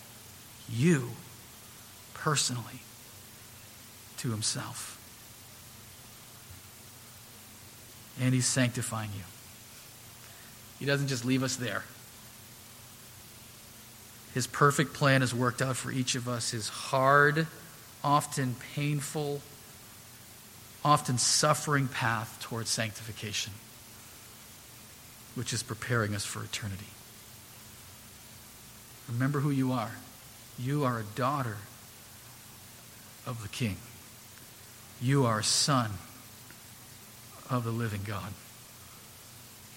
you 0.70 1.10
personally 2.14 2.82
to 4.18 4.30
Himself. 4.30 5.01
And 8.22 8.34
He's 8.34 8.46
sanctifying 8.46 9.10
you. 9.18 9.24
He 10.80 10.86
doesn't 10.86 11.08
just 11.08 11.26
leave 11.26 11.44
us 11.44 11.58
there. 11.58 11.84
His 14.34 14.48
perfect 14.48 14.94
plan 14.94 15.22
is 15.22 15.34
worked 15.36 15.62
out 15.62 15.76
for 15.76 15.92
each 15.92 16.16
of 16.16 16.30
us. 16.30 16.52
His 16.52 16.70
hard, 16.70 17.48
often 18.04 18.56
painful, 18.74 19.42
often 20.86 21.18
suffering 21.18 21.88
path 21.90 22.38
towards 22.42 22.70
sanctification, 22.70 23.52
which 25.36 25.52
is 25.52 25.64
preparing 25.64 26.16
us 26.16 26.24
for 26.24 26.44
eternity. 26.44 26.86
Remember 29.12 29.42
who 29.42 29.52
you 29.52 29.74
are. 29.74 29.92
You 30.58 30.84
are 30.86 31.00
a 31.00 31.04
daughter 31.16 31.58
of 33.26 33.42
the 33.42 33.50
King. 33.50 33.78
You 35.02 35.26
are 35.26 35.40
a 35.40 35.44
son 35.44 35.92
of 37.52 37.64
the 37.64 37.72
living 37.72 38.02
God. 38.06 38.34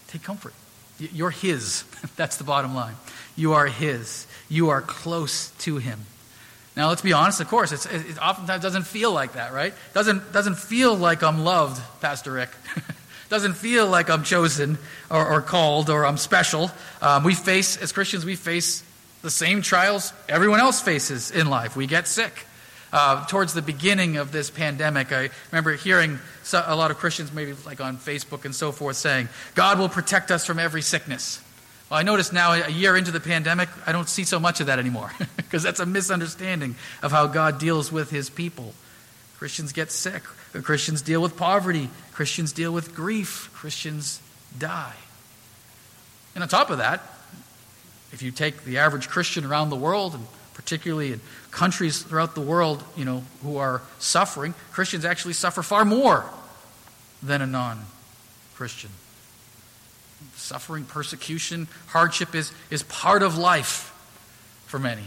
Take 0.09 0.23
comfort. 0.23 0.55
You're 0.99 1.31
His. 1.31 1.85
That's 2.17 2.37
the 2.37 2.45
bottom 2.45 2.75
line. 2.75 2.95
You 3.37 3.55
are 3.55 3.67
His. 3.67 4.27
You 4.49 4.71
are 4.71 4.81
close 4.81 5.51
to 5.61 5.79
Him. 5.79 6.01
Now, 6.77 6.89
let's 6.89 7.03
be 7.03 7.13
honest, 7.13 7.41
of 7.41 7.49
course, 7.49 7.71
it 7.71 8.19
oftentimes 8.19 8.61
doesn't 8.63 8.83
feel 8.83 9.13
like 9.13 9.35
that, 9.35 9.53
right? 9.53 9.75
Doesn't, 9.93 10.33
doesn't 10.33 10.57
feel 10.57 10.97
like 10.97 11.23
I'm 11.23 11.45
loved, 11.45 11.81
Pastor 12.01 12.33
Rick. 12.33 12.51
doesn't 13.29 13.55
feel 13.55 13.87
like 13.87 14.11
I'm 14.11 14.25
chosen 14.25 14.79
or, 15.09 15.25
or 15.25 15.41
called 15.41 15.89
or 15.89 16.05
I'm 16.05 16.17
special. 16.17 16.73
Um, 17.01 17.23
we 17.23 17.35
face, 17.35 17.77
as 17.77 17.93
Christians, 17.93 18.25
we 18.25 18.35
face 18.35 18.83
the 19.23 19.31
same 19.31 19.63
trials 19.63 20.13
everyone 20.29 20.61
else 20.61 20.81
faces 20.81 21.31
in 21.31 21.49
life. 21.49 21.77
We 21.77 21.87
get 21.87 22.09
sick. 22.09 22.47
Uh, 22.95 23.27
towards 23.27 23.55
the 23.55 23.61
beginning 23.61 24.19
of 24.19 24.31
this 24.31 24.51
pandemic, 24.51 25.11
I 25.11 25.29
remember 25.51 25.73
hearing 25.75 26.21
a 26.53 26.77
lot 26.77 26.93
of 26.93 26.99
Christians, 26.99 27.33
maybe 27.33 27.53
like 27.67 27.81
on 27.81 27.97
Facebook 27.97 28.45
and 28.45 28.55
so 28.55 28.71
forth, 28.71 28.95
saying, 28.95 29.29
God 29.57 29.81
will 29.81 29.89
protect 29.89 30.31
us 30.31 30.47
from 30.47 30.61
every 30.61 30.81
sickness. 30.81 31.43
Well, 31.91 31.99
I 31.99 32.05
notice 32.05 32.33
now, 32.33 32.53
a 32.53 32.69
year 32.69 32.97
into 32.97 33.11
the 33.11 33.19
pandemic, 33.19 33.69
I 33.85 33.91
don't 33.91 34.09
see 34.09 34.23
so 34.23 34.39
much 34.39 34.61
of 34.61 34.69
that 34.69 34.79
anymore 34.79 35.11
because 35.37 35.65
that's 35.65 35.81
a 35.81 35.87
misunderstanding 35.87 36.77
of 37.03 37.11
how 37.11 37.27
God 37.27 37.59
deals 37.59 37.91
with 37.91 38.11
his 38.11 38.31
people. 38.31 38.73
Christians 39.39 39.73
get 39.73 39.91
sick, 39.91 40.23
Christians 40.63 41.03
deal 41.03 41.21
with 41.21 41.37
poverty, 41.37 41.91
Christians 42.13 42.53
deal 42.53 42.73
with 42.73 42.95
grief, 42.95 43.51
Christians 43.55 44.21
die. 44.57 44.95
And 46.37 46.45
on 46.45 46.49
top 46.49 46.71
of 46.71 46.79
that, 46.79 47.03
if 48.13 48.23
you 48.23 48.31
take 48.31 48.63
the 48.63 48.79
average 48.79 49.09
Christian 49.09 49.45
around 49.45 49.71
the 49.71 49.77
world 49.77 50.15
and 50.15 50.25
particularly 50.55 51.13
in 51.13 51.21
countries 51.55 52.03
throughout 52.03 52.35
the 52.35 52.41
world, 52.41 52.83
you 52.97 53.05
know, 53.05 53.23
who 53.43 53.57
are 53.57 53.81
suffering, 53.99 54.55
Christians 54.73 55.05
actually 55.05 55.35
suffer 55.35 55.63
far 55.63 55.85
more 55.85 56.25
than 57.23 57.41
a 57.41 57.47
non-Christian. 57.47 58.91
Suffering, 60.35 60.85
persecution, 60.85 61.69
hardship 61.87 62.35
is, 62.35 62.53
is 62.71 62.83
part 62.83 63.23
of 63.23 63.39
life 63.39 63.93
for 64.67 64.79
many. 64.79 65.05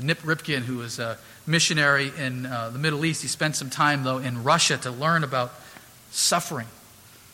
Nik 0.00 0.18
Ripken, 0.18 0.60
who 0.60 0.78
was 0.78 0.98
a 0.98 1.18
missionary 1.46 2.12
in 2.16 2.46
uh, 2.46 2.70
the 2.70 2.78
Middle 2.78 3.04
East, 3.04 3.22
he 3.22 3.28
spent 3.28 3.56
some 3.56 3.70
time, 3.70 4.04
though, 4.04 4.18
in 4.18 4.44
Russia 4.44 4.76
to 4.78 4.90
learn 4.90 5.24
about 5.24 5.52
suffering. 6.10 6.66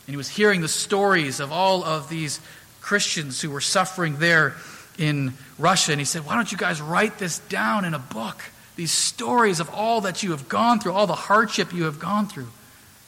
And 0.07 0.13
he 0.13 0.17
was 0.17 0.29
hearing 0.29 0.61
the 0.61 0.67
stories 0.69 1.41
of 1.41 1.51
all 1.51 1.83
of 1.83 2.07
these 2.07 2.39
Christians 2.79 3.41
who 3.41 3.51
were 3.51 3.61
suffering 3.61 4.19
there 4.19 4.55
in 4.97 5.33
Russia, 5.57 5.91
and 5.91 6.01
he 6.01 6.05
said, 6.05 6.25
Why 6.25 6.35
don't 6.35 6.51
you 6.51 6.57
guys 6.57 6.81
write 6.81 7.17
this 7.19 7.39
down 7.39 7.85
in 7.85 7.93
a 7.93 7.99
book? 7.99 8.43
These 8.75 8.91
stories 8.91 9.59
of 9.59 9.69
all 9.69 10.01
that 10.01 10.21
you 10.23 10.31
have 10.31 10.47
gone 10.47 10.79
through, 10.79 10.93
all 10.93 11.07
the 11.07 11.15
hardship 11.15 11.73
you 11.73 11.85
have 11.85 11.99
gone 11.99 12.27
through. 12.27 12.49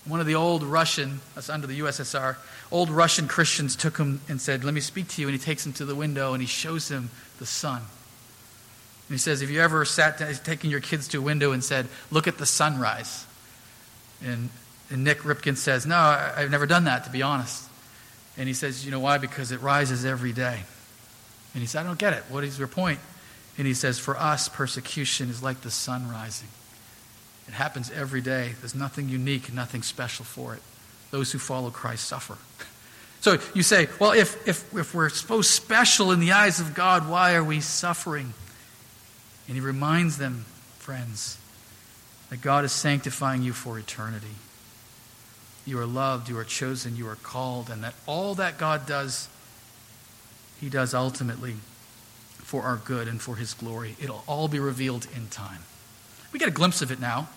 One 0.06 0.20
of 0.20 0.26
the 0.26 0.36
old 0.36 0.64
Russian, 0.64 1.20
that's 1.36 1.50
under 1.50 1.68
the 1.68 1.80
USSR, 1.82 2.38
old 2.72 2.90
Russian 2.90 3.28
Christians 3.28 3.76
took 3.76 3.98
him 3.98 4.22
and 4.28 4.42
said, 4.42 4.64
Let 4.64 4.74
me 4.74 4.82
speak 4.82 5.08
to 5.10 5.22
you. 5.22 5.28
And 5.28 5.38
he 5.38 5.44
takes 5.44 5.66
him 5.66 5.74
to 5.74 5.86
the 5.86 5.96
window 5.96 6.34
and 6.34 6.42
he 6.42 6.48
shows 6.48 6.90
him 6.90 7.10
the 7.38 7.46
sun. 7.46 7.78
And 7.78 9.16
he 9.16 9.18
says, 9.18 9.42
Have 9.42 9.50
you 9.50 9.62
ever 9.62 9.86
sat 9.86 10.18
down, 10.18 10.34
taken 10.36 10.70
your 10.70 10.80
kids 10.80 11.08
to 11.10 11.20
a 11.20 11.22
window 11.22 11.52
and 11.52 11.64
said, 11.64 11.88
Look 12.12 12.28
at 12.28 12.38
the 12.38 12.46
sunrise? 12.46 13.26
And, 14.24 14.50
and 14.90 15.04
Nik 15.04 15.20
Ripken 15.20 15.58
says, 15.58 15.86
No, 15.86 15.96
I've 15.96 16.52
never 16.52 16.66
done 16.66 16.86
that, 16.86 17.04
to 17.06 17.10
be 17.12 17.22
honest. 17.22 17.66
And 18.38 18.48
he 18.48 18.54
says, 18.54 18.86
You 18.86 18.92
know 18.92 19.00
why? 19.00 19.18
Because 19.18 19.52
it 19.52 19.62
rises 19.62 20.06
every 20.06 20.34
day. 20.34 20.62
And 21.60 21.64
he 21.66 21.68
said, 21.68 21.82
I 21.82 21.84
don't 21.84 22.00
get 22.00 22.14
it. 22.14 22.24
What 22.30 22.46
is 22.46 22.58
your 22.58 22.70
point? 22.70 23.00
And 23.58 23.68
he 23.68 23.74
says, 23.74 24.00
For 24.00 24.16
us, 24.16 24.48
persecution 24.48 25.30
is 25.30 25.44
like 25.44 25.60
the 25.60 25.70
sun 25.70 26.10
rising. 26.10 26.48
It 27.50 27.54
happens 27.54 27.92
every 27.92 28.22
day. 28.22 28.54
There's 28.62 28.76
nothing 28.76 29.10
unique, 29.10 29.52
nothing 29.52 29.84
special 29.84 30.24
for 30.24 30.54
it. 30.54 30.62
Those 31.12 31.34
who 31.34 31.38
follow 31.38 31.70
Christ 31.70 32.06
suffer. 32.08 32.38
So 33.22 33.38
you 33.54 33.64
say, 33.64 33.90
well, 34.00 34.14
if, 34.14 34.48
if, 34.48 34.74
if 34.74 34.96
we're 34.96 35.10
so 35.10 35.42
special 35.42 36.14
in 36.14 36.22
the 36.22 36.32
eyes 36.32 36.62
of 36.62 36.74
God, 36.74 37.10
why 37.10 37.36
are 37.36 37.44
we 37.44 37.60
suffering? 37.60 38.34
And 39.46 39.56
he 39.56 39.60
reminds 39.60 40.18
them, 40.18 40.46
friends, 40.78 41.38
that 42.30 42.40
God 42.40 42.64
is 42.64 42.72
sanctifying 42.72 43.42
you 43.42 43.52
for 43.52 43.78
eternity. 43.78 44.36
You 45.66 45.80
are 45.80 45.86
loved, 45.86 46.30
you 46.30 46.38
are 46.38 46.46
chosen, 46.46 46.96
you 46.96 47.10
are 47.10 47.18
called, 47.18 47.70
and 47.70 47.84
that 47.84 47.94
all 48.06 48.36
that 48.36 48.58
God 48.58 48.86
does 48.86 49.28
he 50.60 50.70
does 50.70 50.94
ultimately 50.94 51.56
for 52.38 52.64
our 52.64 52.78
good 52.78 53.08
and 53.08 53.22
for 53.22 53.36
his 53.36 53.54
glory. 53.54 53.96
It'll 54.02 54.24
all 54.28 54.48
be 54.48 54.60
revealed 54.60 55.08
in 55.16 55.28
time. 55.28 55.60
We 56.32 56.40
get 56.40 56.48
a 56.48 56.52
glimpse 56.52 56.82
of 56.82 56.92
it 56.92 57.00
now. 57.00 57.30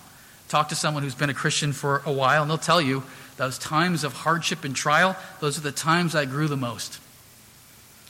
Talk 0.49 0.69
to 0.69 0.75
someone 0.75 1.03
who's 1.03 1.15
been 1.15 1.29
a 1.29 1.33
Christian 1.33 1.71
for 1.71 2.01
a 2.05 2.11
while, 2.11 2.41
and 2.41 2.49
they'll 2.49 2.57
tell 2.57 2.81
you 2.81 3.03
those 3.37 3.57
times 3.57 4.03
of 4.03 4.13
hardship 4.13 4.63
and 4.63 4.75
trial, 4.75 5.15
those 5.39 5.57
are 5.57 5.61
the 5.61 5.71
times 5.71 6.15
I 6.15 6.25
grew 6.25 6.47
the 6.47 6.57
most. 6.57 6.99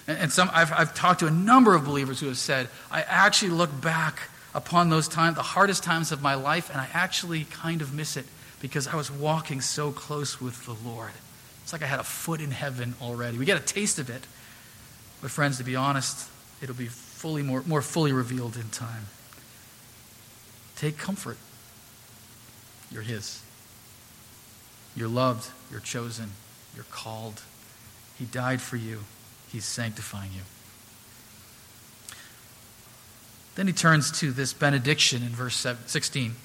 And, 0.08 0.32
some, 0.32 0.50
I've, 0.54 0.72
I've 0.74 0.94
talked 0.94 1.22
to 1.22 1.28
a 1.28 1.32
number 1.32 1.76
of 1.76 1.86
believers 1.86 2.20
who 2.20 2.28
have 2.28 2.38
said, 2.38 2.68
I 2.92 3.04
actually 3.04 3.52
look 3.52 3.70
back 3.82 4.30
upon 4.54 4.90
those 4.90 5.08
times, 5.08 5.38
the 5.38 5.44
hardest 5.44 5.84
times 5.84 6.12
of 6.12 6.22
my 6.22 6.36
life, 6.36 6.70
and 6.70 6.80
I 6.80 6.90
actually 6.94 7.46
kind 7.46 7.82
of 7.82 7.94
miss 7.94 8.18
it 8.18 8.26
because 8.60 8.88
I 8.88 8.96
was 8.96 9.10
walking 9.10 9.62
so 9.62 9.92
close 9.92 10.42
with 10.42 10.66
the 10.66 10.76
Lord. 10.88 11.12
It's 11.64 11.72
like 11.72 11.84
I 11.84 11.86
had 11.86 12.00
a 12.00 12.04
foot 12.04 12.42
in 12.42 12.52
heaven 12.52 12.96
already. 13.02 13.38
We 13.38 13.46
get 13.46 13.58
a 13.58 13.66
taste 13.66 14.00
of 14.00 14.10
it 14.10 14.26
but, 15.24 15.32
friends, 15.32 15.58
to 15.60 15.64
be 15.64 15.78
honest, 15.78 16.30
it'll 16.62 16.76
be 16.76 16.88
fully 16.88 17.44
more, 17.44 17.64
more 17.66 17.82
fully 17.82 18.12
revealed 18.12 18.58
in 18.58 18.68
time. 18.72 19.08
Take 20.76 20.98
comfort. 20.98 21.38
You're 22.92 23.04
His. 23.04 23.42
You're 24.98 25.08
loved. 25.08 25.50
You're 25.72 25.80
chosen. 25.80 26.32
You're 26.76 26.84
called. 26.92 27.42
He 28.20 28.26
died 28.26 28.62
for 28.62 28.76
you. 28.76 29.00
He's 29.50 29.64
sanctifying 29.64 30.32
you. 30.34 30.42
Then 33.56 33.68
he 33.68 33.72
turns 33.74 34.12
to 34.20 34.34
this 34.34 34.52
benediction 34.52 35.24
in 35.24 35.30
verse 35.30 35.66
16. 35.86 36.36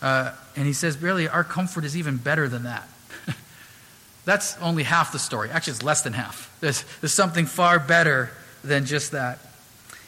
Uh, 0.00 0.32
and 0.56 0.66
he 0.66 0.72
says, 0.72 1.02
Really, 1.02 1.28
our 1.28 1.44
comfort 1.44 1.84
is 1.84 1.98
even 1.98 2.16
better 2.16 2.48
than 2.48 2.62
that. 2.62 2.88
That's 4.24 4.56
only 4.58 4.84
half 4.84 5.12
the 5.12 5.18
story. 5.18 5.50
Actually, 5.50 5.72
it's 5.72 5.82
less 5.82 6.02
than 6.02 6.12
half. 6.12 6.56
There's, 6.60 6.84
there's 7.00 7.12
something 7.12 7.46
far 7.46 7.78
better 7.78 8.30
than 8.62 8.86
just 8.86 9.12
that. 9.12 9.38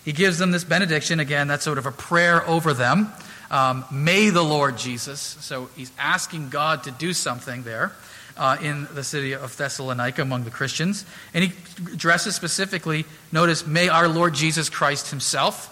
He 0.04 0.12
gives 0.12 0.38
them 0.38 0.52
this 0.52 0.64
benediction. 0.64 1.18
Again, 1.20 1.48
that's 1.48 1.64
sort 1.64 1.78
of 1.78 1.86
a 1.86 1.92
prayer 1.92 2.46
over 2.46 2.74
them. 2.74 3.12
Um, 3.50 3.84
may 3.90 4.30
the 4.30 4.42
Lord 4.42 4.78
Jesus. 4.78 5.20
So 5.20 5.68
he's 5.76 5.90
asking 5.98 6.50
God 6.50 6.84
to 6.84 6.90
do 6.90 7.12
something 7.12 7.62
there. 7.64 7.92
uh, 8.36 8.56
in 8.60 8.88
the 8.94 9.04
city 9.04 9.32
of 9.32 9.56
Thessalonica 9.56 10.22
among 10.22 10.44
the 10.44 10.50
Christians. 10.50 11.04
And 11.32 11.44
he 11.44 11.52
addresses 11.92 12.34
specifically, 12.34 13.04
notice, 13.32 13.66
may 13.66 13.88
our 13.88 14.08
Lord 14.08 14.34
Jesus 14.34 14.68
Christ 14.68 15.10
himself. 15.10 15.70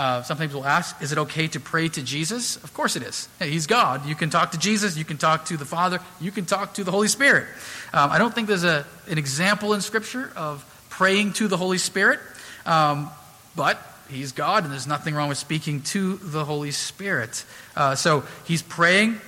Uh, 0.00 0.24
will 0.54 0.64
ask, 0.64 1.02
is 1.02 1.12
it 1.12 1.18
okay 1.18 1.46
to 1.46 1.60
pray 1.60 1.86
to 1.86 2.02
Jesus? 2.02 2.56
Of 2.56 2.72
course 2.72 2.96
it 2.96 3.02
is. 3.02 3.28
Hey, 3.38 3.50
he's 3.50 3.66
God. 3.66 4.06
You 4.06 4.14
can 4.14 4.30
talk 4.30 4.52
to 4.52 4.58
Jesus, 4.58 4.96
you 4.96 5.04
can 5.04 5.18
talk 5.18 5.44
to 5.46 5.58
the 5.58 5.66
Father, 5.66 6.00
you 6.22 6.30
can 6.30 6.46
talk 6.46 6.72
to 6.74 6.84
the 6.84 6.90
Holy 6.90 7.06
Spirit. 7.06 7.46
Um, 7.92 8.10
I 8.10 8.16
don't 8.16 8.34
think 8.34 8.48
there's 8.48 8.64
a, 8.64 8.86
an 9.10 9.18
example 9.18 9.74
in 9.74 9.82
Scripture 9.82 10.32
of 10.34 10.64
praying 10.88 11.34
to 11.34 11.48
the 11.48 11.58
Holy 11.58 11.76
Spirit, 11.76 12.18
um, 12.64 13.10
but 13.54 13.78
he's 14.08 14.32
God, 14.32 14.64
and 14.64 14.72
there's 14.72 14.86
nothing 14.86 15.14
wrong 15.14 15.28
with 15.28 15.36
speaking 15.36 15.82
to 15.82 16.16
the 16.16 16.46
Holy 16.46 16.70
Spirit. 16.70 17.44
Uh, 17.76 17.94
so 17.94 18.24
he's 18.46 18.62
praying, 18.62 19.20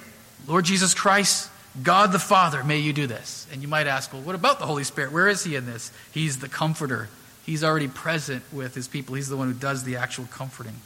Lord 0.48 0.64
Jesus 0.64 0.94
Christ, 0.94 1.50
God 1.82 2.12
the 2.12 2.18
Father, 2.18 2.64
may 2.64 2.78
you 2.78 2.94
do 2.94 3.06
this. 3.06 3.46
And 3.52 3.60
you 3.60 3.68
might 3.68 3.86
ask, 3.86 4.10
well, 4.10 4.22
what 4.22 4.34
about 4.34 4.58
the 4.58 4.64
Holy 4.64 4.84
Spirit? 4.84 5.12
Where 5.12 5.28
is 5.28 5.44
he 5.44 5.54
in 5.54 5.66
this? 5.66 5.92
He's 6.12 6.38
the 6.38 6.48
comforter. 6.48 7.10
He's 7.44 7.64
already 7.64 7.88
present 7.88 8.44
with 8.52 8.74
his 8.74 8.88
people. 8.88 9.14
He's 9.14 9.28
the 9.28 9.36
one 9.36 9.52
who 9.52 9.58
does 9.58 9.84
the 9.84 9.96
actual 9.96 10.26
comforting. 10.26 10.76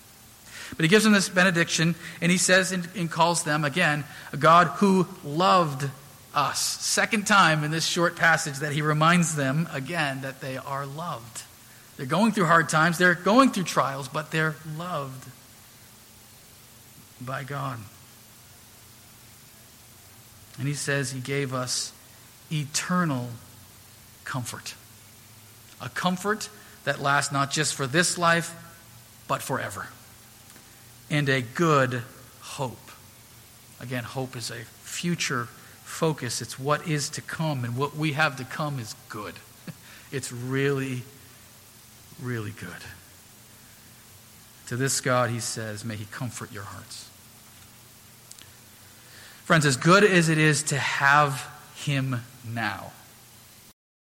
But 0.77 0.85
he 0.85 0.89
gives 0.89 1.05
them 1.05 1.13
this 1.13 1.29
benediction, 1.29 1.95
and 2.21 2.33
he 2.33 2.39
says 2.39 2.73
and, 2.73 2.89
and 2.97 3.11
calls 3.11 3.45
them, 3.45 3.65
again, 3.65 4.05
a 4.33 4.37
God 4.37 4.67
who 4.79 5.07
loved 5.25 5.89
us. 6.35 6.61
Second 6.61 7.27
time 7.27 7.63
in 7.63 7.71
this 7.71 7.87
short 7.87 8.17
passage 8.17 8.59
that 8.59 8.73
he 8.73 8.83
reminds 8.83 9.37
them, 9.37 9.69
again, 9.73 10.23
that 10.23 10.41
they 10.41 10.57
are 10.57 10.87
loved. 10.87 11.43
They're 11.97 12.07
going 12.07 12.33
through 12.33 12.47
hard 12.47 12.69
times, 12.69 12.99
they're 12.99 13.15
going 13.15 13.51
through 13.51 13.65
trials, 13.65 14.09
but 14.09 14.31
they're 14.31 14.57
loved 14.77 15.29
by 17.21 17.45
God. 17.45 17.79
And 20.59 20.67
he 20.67 20.75
says 20.75 21.13
he 21.13 21.21
gave 21.21 21.55
us 21.55 21.93
eternal 22.51 23.29
comfort. 24.25 24.75
A 25.81 25.89
comfort 25.89 26.49
that 26.85 27.01
lasts 27.01 27.33
not 27.33 27.51
just 27.51 27.75
for 27.75 27.87
this 27.87 28.17
life, 28.17 28.55
but 29.29 29.43
forever. 29.43 29.89
And 31.11 31.29
a 31.29 31.43
good 31.43 32.03
hope. 32.41 32.91
Again, 33.81 34.05
hope 34.05 34.37
is 34.37 34.51
a 34.51 34.65
future 34.83 35.49
focus. 35.85 36.41
It's 36.41 36.59
what 36.59 36.87
is 36.89 37.09
to 37.11 37.21
come, 37.21 37.65
and 37.65 37.77
what 37.77 37.97
we 37.97 38.13
have 38.13 38.37
to 38.37 38.45
come 38.45 38.79
is 38.79 38.95
good. 39.09 39.35
It's 40.13 40.31
really, 40.31 41.03
really 42.23 42.53
good. 42.53 42.69
To 44.69 44.77
this 44.77 45.01
God, 45.01 45.31
he 45.31 45.41
says, 45.41 45.85
may 45.85 45.97
he 45.97 46.05
comfort 46.07 46.53
your 46.53 46.63
hearts. 46.63 47.09
Friends, 49.45 49.67
as 49.67 49.77
good 49.77 50.05
as 50.05 50.29
it 50.29 50.39
is 50.39 50.63
to 50.65 50.77
have 50.77 51.49
him 51.75 52.21
now, 52.49 52.93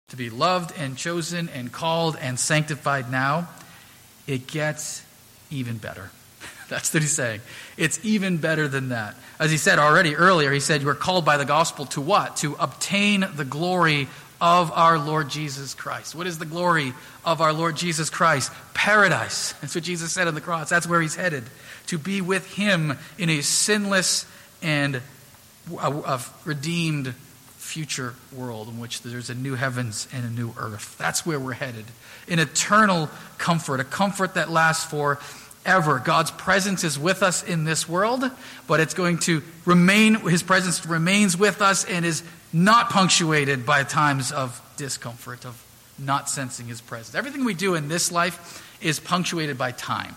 to 0.09 0.17
be 0.17 0.31
loved 0.31 0.73
and 0.79 0.97
chosen 0.97 1.49
and 1.49 1.73
called 1.73 2.17
and 2.21 2.39
sanctified 2.39 3.11
now, 3.11 3.49
it 4.27 4.47
gets 4.47 5.03
even 5.51 5.79
better. 5.79 6.11
That's 6.69 6.93
what 6.93 7.03
he's 7.03 7.13
saying. 7.13 7.41
It's 7.77 8.05
even 8.05 8.39
better 8.39 8.69
than 8.69 8.91
that. 8.91 9.17
As 9.39 9.51
he 9.51 9.57
said 9.57 9.79
already 9.79 10.15
earlier, 10.15 10.53
he 10.53 10.61
said, 10.61 10.83
You 10.83 10.89
are 10.89 10.95
called 10.95 11.25
by 11.25 11.37
the 11.37 11.45
gospel 11.45 11.87
to 11.87 12.01
what? 12.01 12.37
To 12.39 12.55
obtain 12.59 13.27
the 13.35 13.45
glory 13.45 14.09
of 14.41 14.73
our 14.73 14.99
Lord 14.99 15.31
Jesus 15.31 15.75
Christ. 15.75 16.15
What 16.15 16.27
is 16.27 16.39
the 16.39 16.45
glory 16.45 16.93
of 17.25 17.41
our 17.41 17.53
Lord 17.53 17.77
Jesus 17.77 18.11
Christ? 18.11 18.53
Paradise. 18.75 19.53
That's 19.61 19.75
what 19.75 19.85
Jesus 19.85 20.13
said 20.13 20.29
on 20.29 20.35
the 20.35 20.41
cross. 20.41 20.69
That's 20.69 20.87
where 20.87 21.01
he's 21.01 21.17
headed. 21.17 21.45
To 21.89 21.99
be 21.99 22.21
with 22.21 22.53
him 22.53 22.99
in 23.19 23.31
a 23.31 23.41
sinless 23.41 24.27
and 24.63 25.01
a, 25.79 26.21
redeemed 26.45 27.15
future 27.65 28.15
world 28.31 28.69
in 28.69 28.79
which 28.79 29.03
there's 29.03 29.31
a 29.31 29.35
new 29.35 29.55
heavens 29.55 30.07
and 30.13 30.25
a 30.25 30.31
new 30.31 30.53
earth. 30.59 30.97
That's 30.99 31.25
where 31.25 31.41
we're 31.41 31.55
headed. 31.55 31.87
An 32.29 32.39
eternal 32.39 33.09
comfort, 33.39 33.81
a 33.81 33.85
comfort 33.85 34.35
that 34.35 34.51
lasts 34.51 34.85
forever. 34.85 35.99
God's 35.99 36.31
presence 36.31 36.85
is 36.85 36.99
with 36.99 37.23
us 37.23 37.43
in 37.43 37.65
this 37.65 37.89
world, 37.89 38.31
but 38.67 38.81
it's 38.81 38.93
going 38.93 39.19
to 39.21 39.43
remain, 39.65 40.15
his 40.17 40.43
presence 40.43 40.85
remains 40.85 41.39
with 41.39 41.63
us 41.63 41.87
and 41.87 42.05
is 42.05 42.23
not 42.53 42.91
punctuated 42.91 43.65
by 43.65 43.83
times 43.83 44.31
of 44.31 44.61
discomfort, 44.77 45.47
of 45.47 45.61
not 45.99 46.29
sensing 46.29 46.67
his 46.67 46.83
presence. 46.83 47.15
Everything 47.15 47.47
we 47.47 47.55
do 47.55 47.75
in 47.75 47.89
this 47.89 48.13
life 48.13 48.63
is 48.83 49.01
punctuated 49.01 49.57
by 49.57 49.73
time. 49.73 50.15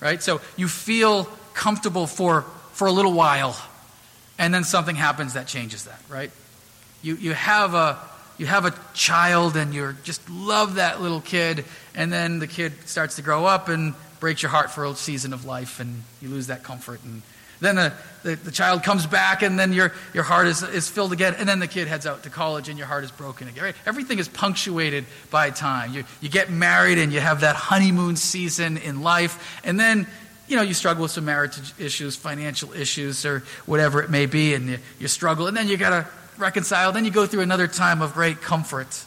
Right? 0.00 0.22
So 0.22 0.40
you 0.56 0.66
feel 0.66 1.24
comfortable 1.52 2.06
for, 2.06 2.42
for 2.72 2.88
a 2.88 2.92
little 2.92 3.12
while 3.12 3.54
and 4.38 4.54
then 4.54 4.64
something 4.64 4.96
happens 4.96 5.34
that 5.34 5.46
changes 5.46 5.84
that, 5.84 6.00
right? 6.08 6.30
You, 7.02 7.16
you, 7.16 7.32
have 7.32 7.74
a, 7.74 7.98
you 8.38 8.46
have 8.46 8.64
a 8.64 8.74
child 8.94 9.56
and 9.56 9.74
you 9.74 9.94
just 10.04 10.28
love 10.30 10.76
that 10.76 11.00
little 11.00 11.20
kid, 11.20 11.64
and 11.94 12.12
then 12.12 12.38
the 12.38 12.46
kid 12.46 12.72
starts 12.86 13.16
to 13.16 13.22
grow 13.22 13.44
up 13.44 13.68
and 13.68 13.94
breaks 14.20 14.42
your 14.42 14.50
heart 14.50 14.70
for 14.70 14.84
a 14.84 14.94
season 14.94 15.32
of 15.32 15.44
life, 15.44 15.80
and 15.80 16.02
you 16.20 16.28
lose 16.28 16.48
that 16.48 16.62
comfort. 16.62 17.00
And 17.04 17.22
then 17.60 17.76
the, 17.76 17.92
the, 18.22 18.36
the, 18.36 18.50
child 18.50 18.82
comes 18.82 19.06
back, 19.06 19.42
and 19.42 19.58
then 19.58 19.72
your, 19.72 19.92
your 20.14 20.22
heart 20.22 20.46
is, 20.46 20.62
is 20.62 20.88
filled 20.88 21.12
again, 21.12 21.34
and 21.38 21.48
then 21.48 21.58
the 21.58 21.66
kid 21.66 21.88
heads 21.88 22.06
out 22.06 22.22
to 22.24 22.30
college, 22.30 22.68
and 22.68 22.78
your 22.78 22.86
heart 22.86 23.04
is 23.04 23.10
broken 23.10 23.48
again. 23.48 23.64
Right? 23.64 23.74
Everything 23.86 24.18
is 24.18 24.28
punctuated 24.28 25.04
by 25.30 25.50
time. 25.50 25.92
You, 25.92 26.04
you 26.20 26.28
get 26.28 26.50
married, 26.50 26.98
and 26.98 27.12
you 27.12 27.20
have 27.20 27.40
that 27.40 27.56
honeymoon 27.56 28.16
season 28.16 28.76
in 28.76 29.02
life, 29.02 29.60
and 29.64 29.78
then 29.78 30.06
you 30.48 30.56
know, 30.56 30.62
you 30.62 30.74
struggle 30.74 31.02
with 31.02 31.10
some 31.10 31.26
marriage 31.26 31.56
issues, 31.78 32.16
financial 32.16 32.72
issues, 32.72 33.26
or 33.26 33.44
whatever 33.66 34.02
it 34.02 34.10
may 34.10 34.26
be, 34.26 34.54
and 34.54 34.68
you, 34.68 34.78
you 34.98 35.08
struggle, 35.08 35.46
and 35.46 35.56
then 35.56 35.68
you 35.68 35.76
got 35.76 35.90
to 35.90 36.08
reconcile. 36.38 36.90
Then 36.90 37.04
you 37.04 37.10
go 37.10 37.26
through 37.26 37.42
another 37.42 37.68
time 37.68 38.00
of 38.00 38.14
great 38.14 38.40
comfort. 38.40 39.04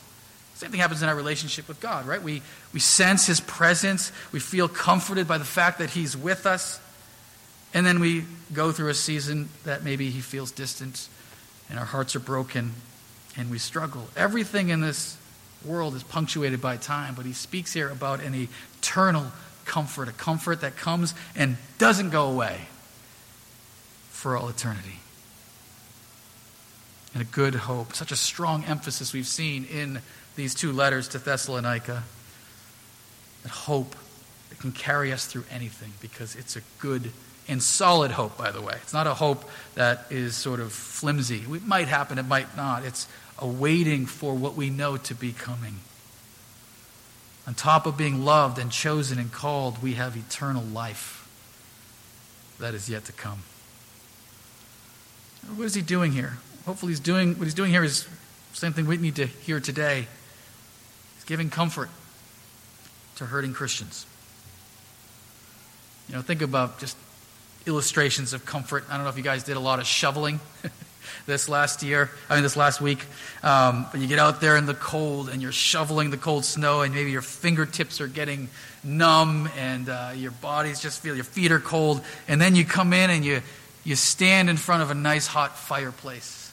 Same 0.55 0.69
thing 0.69 0.79
happens 0.79 1.01
in 1.01 1.09
our 1.09 1.15
relationship 1.15 1.67
with 1.67 1.79
God, 1.79 2.05
right? 2.05 2.21
We, 2.21 2.43
we 2.73 2.79
sense 2.79 3.25
His 3.25 3.39
presence, 3.39 4.11
we 4.31 4.39
feel 4.39 4.67
comforted 4.67 5.27
by 5.27 5.39
the 5.39 5.45
fact 5.45 5.79
that 5.79 5.89
He's 5.89 6.15
with 6.15 6.45
us, 6.45 6.79
and 7.73 7.85
then 7.85 7.99
we 7.99 8.25
go 8.53 8.71
through 8.71 8.89
a 8.89 8.93
season 8.93 9.49
that 9.63 9.83
maybe 9.83 10.11
He 10.11 10.21
feels 10.21 10.51
distant, 10.51 11.07
and 11.69 11.79
our 11.79 11.85
hearts 11.85 12.15
are 12.15 12.19
broken, 12.19 12.73
and 13.35 13.49
we 13.49 13.57
struggle. 13.57 14.07
Everything 14.15 14.69
in 14.69 14.81
this 14.81 15.17
world 15.65 15.95
is 15.95 16.03
punctuated 16.03 16.61
by 16.61 16.77
time, 16.77 17.15
but 17.15 17.25
He 17.25 17.33
speaks 17.33 17.73
here 17.73 17.89
about 17.89 18.21
an 18.21 18.35
eternal 18.79 19.31
comfort, 19.65 20.07
a 20.07 20.11
comfort 20.11 20.61
that 20.61 20.75
comes 20.75 21.13
and 21.35 21.57
doesn't 21.77 22.09
go 22.09 22.29
away 22.29 22.67
for 24.09 24.37
all 24.37 24.49
eternity. 24.49 24.99
And 27.13 27.21
a 27.21 27.25
good 27.25 27.55
hope. 27.55 27.93
Such 27.93 28.11
a 28.11 28.15
strong 28.15 28.63
emphasis 28.65 29.13
we've 29.13 29.27
seen 29.27 29.65
in 29.65 30.01
these 30.35 30.55
two 30.55 30.71
letters 30.71 31.07
to 31.09 31.19
Thessalonica. 31.19 32.03
That 33.43 33.49
hope 33.49 33.95
that 34.49 34.59
can 34.59 34.71
carry 34.71 35.11
us 35.11 35.25
through 35.25 35.45
anything 35.51 35.93
because 36.01 36.35
it's 36.35 36.55
a 36.55 36.61
good 36.79 37.11
and 37.47 37.61
solid 37.61 38.11
hope, 38.11 38.37
by 38.37 38.51
the 38.51 38.61
way. 38.61 38.75
It's 38.81 38.93
not 38.93 39.07
a 39.07 39.13
hope 39.13 39.43
that 39.75 40.05
is 40.09 40.35
sort 40.35 40.59
of 40.59 40.71
flimsy. 40.71 41.43
It 41.49 41.65
might 41.65 41.87
happen, 41.87 42.17
it 42.17 42.27
might 42.27 42.55
not. 42.55 42.85
It's 42.85 43.07
a 43.39 43.47
waiting 43.47 44.05
for 44.05 44.35
what 44.35 44.55
we 44.55 44.69
know 44.69 44.97
to 44.97 45.15
be 45.15 45.33
coming. 45.33 45.79
On 47.47 47.53
top 47.53 47.85
of 47.85 47.97
being 47.97 48.23
loved 48.23 48.59
and 48.59 48.71
chosen 48.71 49.17
and 49.17 49.31
called, 49.31 49.81
we 49.81 49.93
have 49.93 50.15
eternal 50.15 50.63
life 50.63 51.27
that 52.59 52.73
is 52.73 52.89
yet 52.89 53.05
to 53.05 53.11
come. 53.11 53.43
What 55.55 55.65
is 55.65 55.73
he 55.73 55.81
doing 55.81 56.11
here? 56.11 56.37
Hopefully, 56.65 56.91
he's 56.91 56.99
doing 56.99 57.37
what 57.39 57.45
he's 57.45 57.55
doing 57.55 57.71
here 57.71 57.83
is 57.83 58.03
the 58.03 58.57
same 58.57 58.73
thing 58.73 58.85
we 58.85 58.97
need 58.97 59.15
to 59.15 59.25
hear 59.25 59.59
today. 59.59 60.07
He's 61.15 61.23
giving 61.25 61.49
comfort 61.49 61.89
to 63.15 63.25
hurting 63.25 63.53
Christians. 63.53 64.05
You 66.07 66.15
know, 66.15 66.21
think 66.21 66.41
about 66.43 66.79
just 66.79 66.95
illustrations 67.65 68.33
of 68.33 68.45
comfort. 68.45 68.85
I 68.89 68.95
don't 68.95 69.03
know 69.03 69.09
if 69.09 69.17
you 69.17 69.23
guys 69.23 69.43
did 69.43 69.57
a 69.57 69.59
lot 69.59 69.79
of 69.79 69.87
shoveling. 69.87 70.39
this 71.25 71.49
last 71.49 71.83
year, 71.83 72.09
I 72.29 72.35
mean, 72.35 72.43
this 72.43 72.55
last 72.55 72.81
week. 72.81 73.05
Um, 73.43 73.87
but 73.91 74.01
you 74.01 74.07
get 74.07 74.19
out 74.19 74.41
there 74.41 74.57
in 74.57 74.65
the 74.65 74.73
cold 74.73 75.29
and 75.29 75.41
you're 75.41 75.51
shoveling 75.51 76.09
the 76.09 76.17
cold 76.17 76.45
snow, 76.45 76.81
and 76.81 76.93
maybe 76.93 77.11
your 77.11 77.21
fingertips 77.21 78.01
are 78.01 78.07
getting 78.07 78.49
numb 78.83 79.49
and 79.57 79.89
uh, 79.89 80.11
your 80.15 80.31
body's 80.31 80.79
just 80.79 81.01
feel 81.01 81.15
your 81.15 81.23
feet 81.23 81.51
are 81.51 81.59
cold. 81.59 82.01
And 82.27 82.39
then 82.39 82.55
you 82.55 82.65
come 82.65 82.93
in 82.93 83.09
and 83.09 83.23
you, 83.23 83.41
you 83.83 83.95
stand 83.95 84.49
in 84.49 84.57
front 84.57 84.81
of 84.83 84.91
a 84.91 84.95
nice 84.95 85.27
hot 85.27 85.57
fireplace 85.57 86.51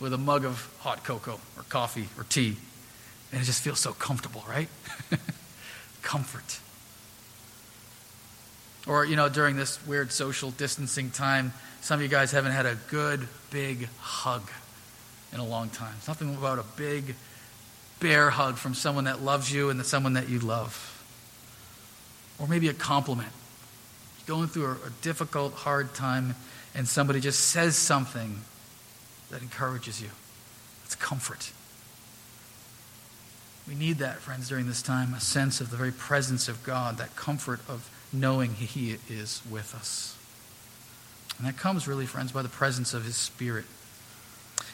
with 0.00 0.12
a 0.12 0.18
mug 0.18 0.44
of 0.44 0.70
hot 0.80 1.04
cocoa 1.04 1.40
or 1.56 1.62
coffee 1.68 2.08
or 2.18 2.24
tea. 2.24 2.56
And 3.32 3.42
it 3.42 3.44
just 3.44 3.62
feels 3.62 3.80
so 3.80 3.92
comfortable, 3.92 4.44
right? 4.48 4.68
Comfort. 6.02 6.60
Or, 8.86 9.04
you 9.04 9.16
know, 9.16 9.28
during 9.28 9.56
this 9.56 9.84
weird 9.86 10.12
social 10.12 10.52
distancing 10.52 11.10
time, 11.10 11.52
some 11.86 12.00
of 12.00 12.02
you 12.02 12.08
guys 12.08 12.32
haven't 12.32 12.50
had 12.50 12.66
a 12.66 12.76
good, 12.88 13.28
big 13.52 13.88
hug 14.00 14.42
in 15.32 15.38
a 15.38 15.44
long 15.44 15.68
time. 15.68 15.94
Something 16.00 16.34
about 16.34 16.58
a 16.58 16.64
big, 16.76 17.14
bear 18.00 18.28
hug 18.28 18.56
from 18.56 18.74
someone 18.74 19.04
that 19.04 19.22
loves 19.22 19.52
you 19.52 19.70
and 19.70 19.78
the 19.78 19.84
someone 19.84 20.14
that 20.14 20.28
you 20.28 20.40
love. 20.40 21.04
Or 22.40 22.48
maybe 22.48 22.66
a 22.66 22.74
compliment. 22.74 23.28
You're 24.18 24.36
going 24.36 24.48
through 24.48 24.66
a, 24.66 24.72
a 24.72 24.90
difficult, 25.00 25.52
hard 25.52 25.94
time, 25.94 26.34
and 26.74 26.88
somebody 26.88 27.20
just 27.20 27.50
says 27.50 27.76
something 27.76 28.40
that 29.30 29.40
encourages 29.40 30.02
you. 30.02 30.08
It's 30.86 30.96
comfort. 30.96 31.52
We 33.68 33.76
need 33.76 33.98
that, 33.98 34.16
friends, 34.16 34.48
during 34.48 34.66
this 34.66 34.82
time 34.82 35.14
a 35.14 35.20
sense 35.20 35.60
of 35.60 35.70
the 35.70 35.76
very 35.76 35.92
presence 35.92 36.48
of 36.48 36.64
God, 36.64 36.98
that 36.98 37.14
comfort 37.14 37.60
of 37.68 37.88
knowing 38.12 38.54
He 38.54 38.96
is 39.08 39.40
with 39.48 39.72
us. 39.72 40.15
And 41.38 41.46
that 41.46 41.56
comes, 41.56 41.86
really, 41.86 42.06
friends, 42.06 42.32
by 42.32 42.42
the 42.42 42.48
presence 42.48 42.94
of 42.94 43.04
His 43.04 43.16
Spirit. 43.16 43.64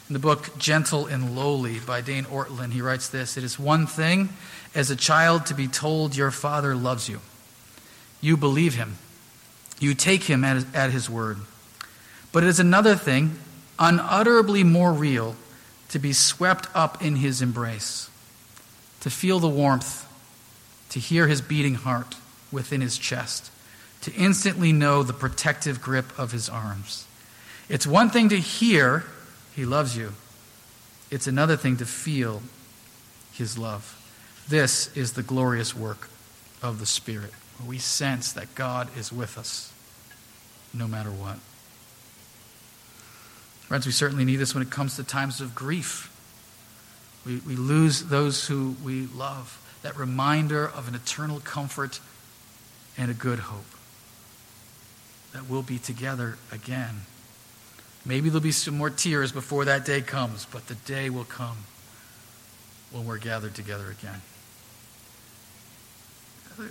In 0.09 0.13
the 0.13 0.19
book 0.19 0.59
Gentle 0.59 1.07
and 1.07 1.35
Lowly 1.37 1.79
by 1.81 2.01
Dane 2.01 2.25
Ortlund, 2.25 2.73
he 2.73 2.83
writes 2.83 3.09
this 3.09 3.37
It 3.37 3.45
is 3.45 3.59
one 3.59 3.87
thing 3.87 4.29
as 4.75 4.91
a 4.91 4.97
child 4.97 5.47
to 5.47 5.55
be 5.55 5.69
told 5.69 6.17
your 6.17 6.31
father 6.31 6.75
loves 6.75 7.09
you. 7.09 7.21
You 8.21 8.37
believe 8.37 8.75
him, 8.75 8.99
you 9.81 9.95
take 9.95 10.25
him 10.25 10.45
at 10.45 10.57
his, 10.57 10.67
at 10.75 10.91
his 10.91 11.11
word. 11.11 11.39
But 12.31 12.45
it 12.45 12.49
is 12.49 12.61
another 12.61 12.95
thing, 12.95 13.37
unutterably 13.79 14.65
more 14.65 14.93
real, 14.93 15.35
to 15.89 15.99
be 15.99 16.13
swept 16.13 16.69
up 16.75 17.03
in 17.03 17.17
his 17.17 17.43
embrace 17.43 18.09
to 19.03 19.11
feel 19.11 19.41
the 19.41 19.49
warmth, 19.49 20.09
to 20.91 21.01
hear 21.01 21.27
his 21.27 21.41
beating 21.41 21.75
heart 21.75 22.15
within 22.53 22.81
his 22.81 22.97
chest, 22.97 23.51
to 24.03 24.13
instantly 24.15 24.73
know 24.73 25.03
the 25.03 25.13
protective 25.13 25.81
grip 25.81 26.19
of 26.19 26.33
his 26.33 26.49
arms. 26.49 27.07
It's 27.69 27.87
one 27.87 28.11
thing 28.11 28.29
to 28.31 28.39
hear 28.39 29.05
he 29.55 29.65
loves 29.65 29.97
you, 29.97 30.13
it's 31.11 31.27
another 31.27 31.57
thing 31.57 31.77
to 31.79 31.87
feel 31.87 32.43
his 33.33 33.59
love. 33.59 33.99
This 34.49 34.95
is 34.97 35.13
the 35.13 35.23
glorious 35.23 35.75
work 35.75 36.09
of 36.63 36.79
the 36.79 36.87
Spirit, 36.87 37.33
where 37.59 37.69
we 37.69 37.79
sense 37.79 38.33
that 38.33 38.55
God 38.55 38.89
is 38.97 39.13
with 39.13 39.39
us 39.39 39.73
no 40.75 40.89
matter 40.89 41.11
what. 41.11 41.39
Friends, 43.69 43.87
we 43.87 43.93
certainly 43.93 44.25
need 44.25 44.37
this 44.37 44.55
when 44.55 44.63
it 44.63 44.71
comes 44.71 44.97
to 44.97 45.05
times 45.05 45.41
of 45.41 45.55
grief 45.55 46.13
we, 47.25 47.37
we 47.39 47.57
lose 47.57 48.05
those 48.05 48.47
who 48.47 48.77
we 48.83 49.07
love. 49.07 49.59
That 49.83 49.97
reminder 49.97 50.67
of 50.67 50.89
an 50.89 50.95
eternal 50.95 51.41
comfort 51.41 52.01
and 52.97 53.11
a 53.11 53.15
good 53.15 53.41
hope. 53.41 53.65
That 55.33 55.49
we'll 55.49 55.63
be 55.63 55.79
together 55.79 56.37
again. 56.51 57.03
Maybe 58.05 58.29
there'll 58.29 58.43
be 58.43 58.53
some 58.53 58.77
more 58.77 58.91
tears 58.91 59.33
before 59.33 59.65
that 59.65 59.85
day 59.85 60.01
comes, 60.01 60.45
but 60.47 60.67
the 60.67 60.75
day 60.75 61.09
will 61.09 61.25
come 61.25 61.59
when 62.91 63.07
we're 63.07 63.19
gathered 63.19 63.55
together 63.55 63.91
again. 63.91 64.21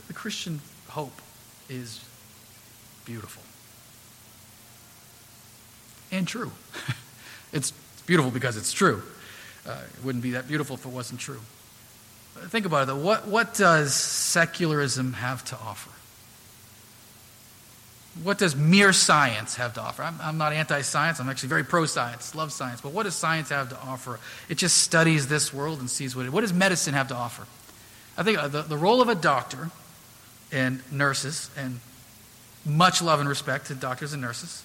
The 0.07 0.13
Christian 0.13 0.61
hope 0.89 1.21
is 1.69 2.03
beautiful 3.05 3.41
and 6.11 6.27
true. 6.27 6.51
it's 7.53 7.71
beautiful 8.05 8.31
because 8.31 8.57
it's 8.57 8.73
true. 8.73 9.01
Uh, 9.65 9.79
it 9.83 10.05
wouldn't 10.05 10.23
be 10.23 10.31
that 10.31 10.47
beautiful 10.47 10.75
if 10.75 10.85
it 10.85 10.91
wasn't 10.91 11.19
true. 11.19 11.39
Think 12.35 12.65
about 12.65 12.83
it 12.83 12.85
though. 12.87 12.97
What, 12.97 13.27
what 13.27 13.53
does 13.53 13.93
secularism 13.93 15.13
have 15.13 15.43
to 15.45 15.55
offer? 15.55 15.91
What 18.23 18.37
does 18.37 18.55
mere 18.55 18.91
science 18.91 19.55
have 19.55 19.73
to 19.75 19.81
offer? 19.81 20.03
I'm, 20.03 20.19
I'm 20.21 20.37
not 20.37 20.51
anti 20.53 20.81
science. 20.81 21.19
I'm 21.19 21.29
actually 21.29 21.49
very 21.49 21.63
pro 21.63 21.85
science, 21.85 22.35
love 22.35 22.51
science. 22.51 22.81
But 22.81 22.91
what 22.91 23.03
does 23.03 23.15
science 23.15 23.49
have 23.49 23.69
to 23.69 23.79
offer? 23.79 24.19
It 24.49 24.57
just 24.57 24.77
studies 24.77 25.27
this 25.27 25.53
world 25.53 25.79
and 25.79 25.89
sees 25.89 26.15
what 26.15 26.25
it 26.25 26.33
What 26.33 26.41
does 26.41 26.53
medicine 26.53 26.93
have 26.93 27.07
to 27.07 27.15
offer? 27.15 27.47
I 28.17 28.23
think 28.23 28.37
uh, 28.37 28.49
the, 28.49 28.61
the 28.63 28.77
role 28.77 29.01
of 29.01 29.07
a 29.07 29.15
doctor 29.15 29.69
and 30.51 30.81
nurses, 30.91 31.49
and 31.55 31.79
much 32.65 33.01
love 33.01 33.21
and 33.21 33.29
respect 33.29 33.67
to 33.67 33.75
doctors 33.75 34.11
and 34.11 34.21
nurses, 34.21 34.63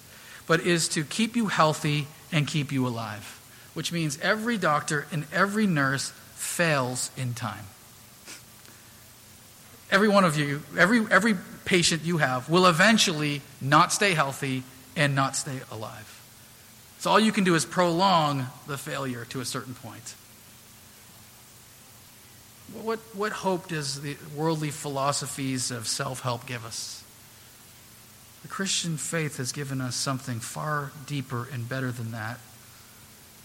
but 0.49 0.61
is 0.61 0.89
to 0.89 1.05
keep 1.05 1.37
you 1.37 1.47
healthy 1.47 2.09
and 2.33 2.49
keep 2.49 2.73
you 2.73 2.87
alive 2.87 3.37
which 3.77 3.93
means 3.93 4.19
every 4.23 4.57
doctor 4.57 5.07
and 5.13 5.27
every 5.31 5.67
nurse 5.67 6.09
fails 6.35 7.11
in 7.15 7.35
time. 7.35 7.67
Every 9.91 10.09
one 10.09 10.25
of 10.25 10.37
you, 10.37 10.63
every, 10.77 11.07
every 11.11 11.37
patient 11.65 12.03
you 12.05 12.19
have, 12.19 12.49
will 12.49 12.67
eventually 12.67 13.43
not 13.61 13.93
stay 13.93 14.15
healthy 14.15 14.63
and 14.97 15.15
not 15.15 15.37
stay 15.37 15.61
alive. 15.71 16.13
So 16.99 17.11
all 17.11 17.21
you 17.21 17.33
can 17.33 17.45
do 17.45 17.55
is 17.55 17.65
prolong 17.65 18.47
the 18.67 18.79
failure 18.79 19.25
to 19.27 19.41
a 19.41 19.45
certain 19.45 19.75
point. 19.75 20.15
What, 22.83 22.99
what 23.15 23.33
hope 23.33 23.69
does 23.69 24.01
the 24.01 24.17
worldly 24.35 24.71
philosophies 24.71 25.71
of 25.71 25.87
self 25.87 26.21
help 26.21 26.47
give 26.47 26.65
us? 26.65 27.05
The 28.43 28.49
Christian 28.49 28.97
faith 28.97 29.37
has 29.37 29.53
given 29.53 29.81
us 29.81 29.95
something 29.95 30.41
far 30.41 30.93
deeper 31.07 31.49
and 31.53 31.69
better 31.69 31.93
than 31.93 32.13
that 32.13 32.39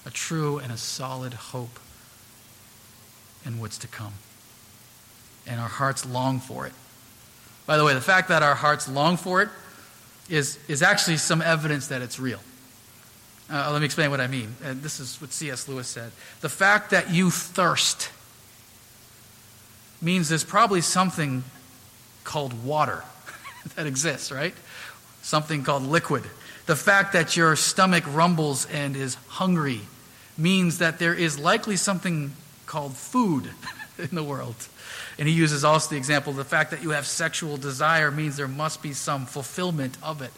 a 0.05 0.09
true 0.09 0.57
and 0.57 0.71
a 0.71 0.77
solid 0.77 1.33
hope 1.33 1.79
in 3.45 3.59
what's 3.59 3.77
to 3.79 3.87
come. 3.87 4.13
And 5.47 5.59
our 5.59 5.67
hearts 5.67 6.05
long 6.05 6.39
for 6.39 6.67
it. 6.67 6.73
By 7.65 7.77
the 7.77 7.83
way, 7.83 7.93
the 7.93 8.01
fact 8.01 8.29
that 8.29 8.43
our 8.43 8.55
hearts 8.55 8.87
long 8.87 9.17
for 9.17 9.41
it 9.41 9.49
is, 10.29 10.59
is 10.67 10.81
actually 10.81 11.17
some 11.17 11.41
evidence 11.41 11.87
that 11.87 12.01
it's 12.01 12.19
real. 12.19 12.39
Uh, 13.49 13.69
let 13.71 13.79
me 13.79 13.85
explain 13.85 14.11
what 14.11 14.21
I 14.21 14.27
mean. 14.27 14.55
And 14.63 14.81
this 14.81 14.99
is 14.99 15.19
what 15.19 15.31
C.S. 15.33 15.67
Lewis 15.67 15.87
said. 15.87 16.11
The 16.41 16.49
fact 16.49 16.91
that 16.91 17.09
you 17.09 17.31
thirst 17.31 18.09
means 20.01 20.29
there's 20.29 20.43
probably 20.43 20.81
something 20.81 21.43
called 22.23 22.63
water 22.63 23.03
that 23.75 23.87
exists, 23.87 24.31
right? 24.31 24.53
Something 25.21 25.63
called 25.63 25.83
liquid 25.83 26.23
the 26.65 26.75
fact 26.77 27.13
that 27.13 27.35
your 27.35 27.55
stomach 27.55 28.03
rumbles 28.07 28.65
and 28.67 28.95
is 28.95 29.15
hungry 29.27 29.81
means 30.37 30.77
that 30.77 30.99
there 30.99 31.13
is 31.13 31.37
likely 31.37 31.75
something 31.75 32.31
called 32.65 32.95
food 32.95 33.49
in 33.97 34.15
the 34.15 34.23
world. 34.23 34.55
And 35.17 35.27
he 35.27 35.33
uses 35.33 35.63
also 35.63 35.91
the 35.91 35.97
example 35.97 36.33
the 36.33 36.43
fact 36.43 36.71
that 36.71 36.83
you 36.83 36.91
have 36.91 37.05
sexual 37.05 37.57
desire 37.57 38.11
means 38.11 38.37
there 38.37 38.47
must 38.47 38.81
be 38.81 38.93
some 38.93 39.25
fulfillment 39.25 39.97
of 40.01 40.21
it. 40.21 40.31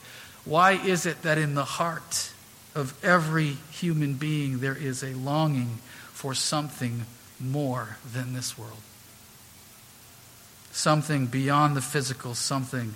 Why 0.46 0.74
is 0.74 1.06
it 1.06 1.22
that 1.22 1.38
in 1.38 1.56
the 1.56 1.64
heart 1.64 2.32
of 2.76 2.94
every 3.04 3.58
human 3.72 4.16
being 4.16 4.60
there 4.60 4.76
is 4.76 5.04
a 5.04 5.14
longing 5.14 5.80
for 6.12 6.34
something 6.34 7.06
more 7.40 7.98
than 8.14 8.34
this 8.34 8.58
world? 8.58 8.82
Something 10.72 11.28
beyond 11.28 11.78
the 11.78 11.82
physical, 11.82 12.34
something 12.34 12.96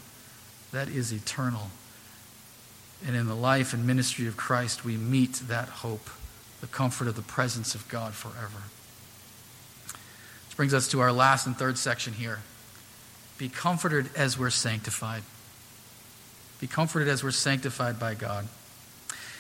that 0.72 0.90
is 0.90 1.12
eternal. 1.14 1.70
And 3.06 3.16
in 3.16 3.28
the 3.28 3.36
life 3.36 3.74
and 3.74 3.86
ministry 3.86 4.28
of 4.28 4.36
Christ, 4.36 4.84
we 4.84 4.98
meet 4.98 5.34
that 5.48 5.70
hope, 5.70 6.10
the 6.60 6.68
comfort 6.68 7.08
of 7.08 7.16
the 7.16 7.22
presence 7.22 7.76
of 7.76 7.88
God 7.88 8.14
forever. 8.14 8.64
Brings 10.58 10.74
us 10.74 10.90
to 10.90 11.00
our 11.00 11.12
last 11.12 11.46
and 11.46 11.56
third 11.56 11.78
section 11.78 12.14
here. 12.14 12.40
Be 13.38 13.48
comforted 13.48 14.10
as 14.16 14.38
we're 14.38 14.50
sanctified. 14.50 15.22
Be 16.60 16.68
comforted 16.68 17.08
as 17.08 17.24
we're 17.24 17.32
sanctified 17.32 18.00
by 18.00 18.16
God. 18.16 18.48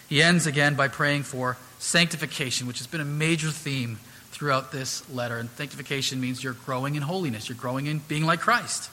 He 0.08 0.21
ends 0.21 0.45
again 0.45 0.75
by 0.75 0.88
praying 0.88 1.23
for 1.23 1.58
sanctification, 1.80 2.67
which 2.67 2.77
has 2.77 2.88
been 2.88 3.01
a 3.01 3.06
major 3.06 3.49
theme 3.49 3.99
throughout 4.32 4.71
this 4.71 5.10
letter. 5.10 5.39
And 5.39 5.49
sanctification 5.49 6.21
means 6.21 6.43
you're 6.43 6.53
growing 6.53 6.95
in 6.95 7.01
holiness, 7.01 7.49
you're 7.49 7.58
growing 7.58 7.88
in 7.88 7.99
being 8.08 8.25
like 8.25 8.39
Christ. 8.39 8.91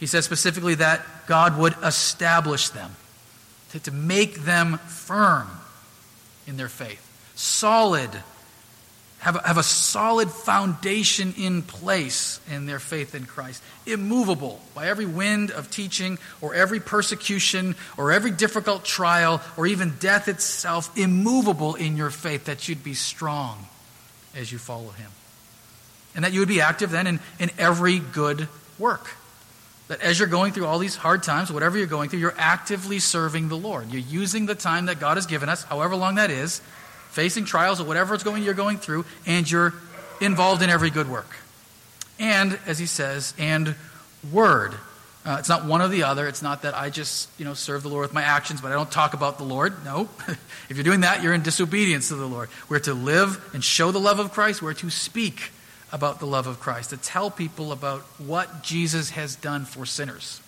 He 0.00 0.06
says 0.06 0.24
specifically 0.24 0.76
that 0.76 1.04
God 1.26 1.58
would 1.58 1.74
establish 1.84 2.70
them 2.70 2.96
to, 3.72 3.80
to 3.80 3.90
make 3.90 4.36
them 4.36 4.78
firm 4.78 5.48
in 6.46 6.56
their 6.56 6.68
faith, 6.68 7.04
solid, 7.34 8.10
have 9.18 9.36
a, 9.36 9.46
have 9.46 9.58
a 9.58 9.62
solid 9.62 10.30
foundation 10.30 11.34
in 11.36 11.62
place 11.62 12.40
in 12.50 12.66
their 12.66 12.78
faith 12.78 13.14
in 13.14 13.26
Christ, 13.26 13.62
immovable 13.84 14.60
by 14.74 14.88
every 14.88 15.06
wind 15.06 15.50
of 15.50 15.70
teaching 15.70 16.18
or 16.40 16.54
every 16.54 16.78
persecution 16.78 17.74
or 17.96 18.12
every 18.12 18.30
difficult 18.30 18.84
trial 18.84 19.42
or 19.56 19.66
even 19.66 19.94
death 19.98 20.28
itself, 20.28 20.96
immovable 20.96 21.74
in 21.74 21.96
your 21.96 22.10
faith, 22.10 22.44
that 22.44 22.68
you'd 22.68 22.84
be 22.84 22.94
strong 22.94 23.66
as 24.36 24.52
you 24.52 24.58
follow 24.58 24.90
Him. 24.90 25.10
And 26.14 26.24
that 26.24 26.32
you 26.32 26.40
would 26.40 26.48
be 26.48 26.60
active 26.60 26.90
then 26.90 27.06
in, 27.06 27.20
in 27.40 27.50
every 27.58 27.98
good 27.98 28.48
work. 28.78 29.10
That 29.88 30.00
as 30.00 30.18
you're 30.18 30.28
going 30.28 30.52
through 30.52 30.66
all 30.66 30.78
these 30.78 30.94
hard 30.94 31.22
times, 31.22 31.50
whatever 31.50 31.76
you're 31.76 31.86
going 31.86 32.10
through, 32.10 32.20
you're 32.20 32.34
actively 32.38 32.98
serving 32.98 33.48
the 33.48 33.56
Lord. 33.56 33.90
You're 33.90 34.02
using 34.02 34.46
the 34.46 34.54
time 34.54 34.86
that 34.86 35.00
God 35.00 35.16
has 35.16 35.26
given 35.26 35.48
us, 35.48 35.64
however 35.64 35.96
long 35.96 36.16
that 36.16 36.30
is, 36.30 36.60
facing 37.18 37.44
trials 37.44 37.80
or 37.80 37.84
whatever 37.84 38.14
it's 38.14 38.22
going 38.22 38.44
you're 38.44 38.54
going 38.54 38.78
through, 38.78 39.04
and 39.26 39.50
you're 39.50 39.74
involved 40.20 40.62
in 40.62 40.70
every 40.70 40.88
good 40.88 41.10
work. 41.10 41.34
And, 42.20 42.56
as 42.64 42.78
he 42.78 42.86
says, 42.86 43.34
and 43.36 43.74
word. 44.30 44.72
Uh, 45.26 45.38
it's 45.40 45.48
not 45.48 45.64
one 45.64 45.82
or 45.82 45.88
the 45.88 46.04
other. 46.04 46.28
It's 46.28 46.42
not 46.42 46.62
that 46.62 46.76
I 46.76 46.90
just, 46.90 47.28
you 47.36 47.44
know, 47.44 47.54
serve 47.54 47.82
the 47.82 47.88
Lord 47.88 48.02
with 48.02 48.12
my 48.12 48.22
actions, 48.22 48.60
but 48.60 48.70
I 48.70 48.74
don't 48.76 48.90
talk 48.90 49.14
about 49.14 49.36
the 49.36 49.42
Lord. 49.42 49.84
No. 49.84 50.08
if 50.68 50.76
you're 50.76 50.84
doing 50.84 51.00
that, 51.00 51.24
you're 51.24 51.34
in 51.34 51.42
disobedience 51.42 52.06
to 52.06 52.14
the 52.14 52.24
Lord. 52.24 52.50
We're 52.68 52.78
to 52.78 52.94
live 52.94 53.50
and 53.52 53.64
show 53.64 53.90
the 53.90 53.98
love 53.98 54.20
of 54.20 54.30
Christ. 54.30 54.62
We're 54.62 54.74
to 54.74 54.88
speak 54.88 55.50
about 55.90 56.20
the 56.20 56.26
love 56.26 56.46
of 56.46 56.60
Christ, 56.60 56.90
to 56.90 56.98
tell 56.98 57.32
people 57.32 57.72
about 57.72 58.02
what 58.18 58.62
Jesus 58.62 59.10
has 59.10 59.34
done 59.34 59.64
for 59.64 59.84
sinners. 59.86 60.40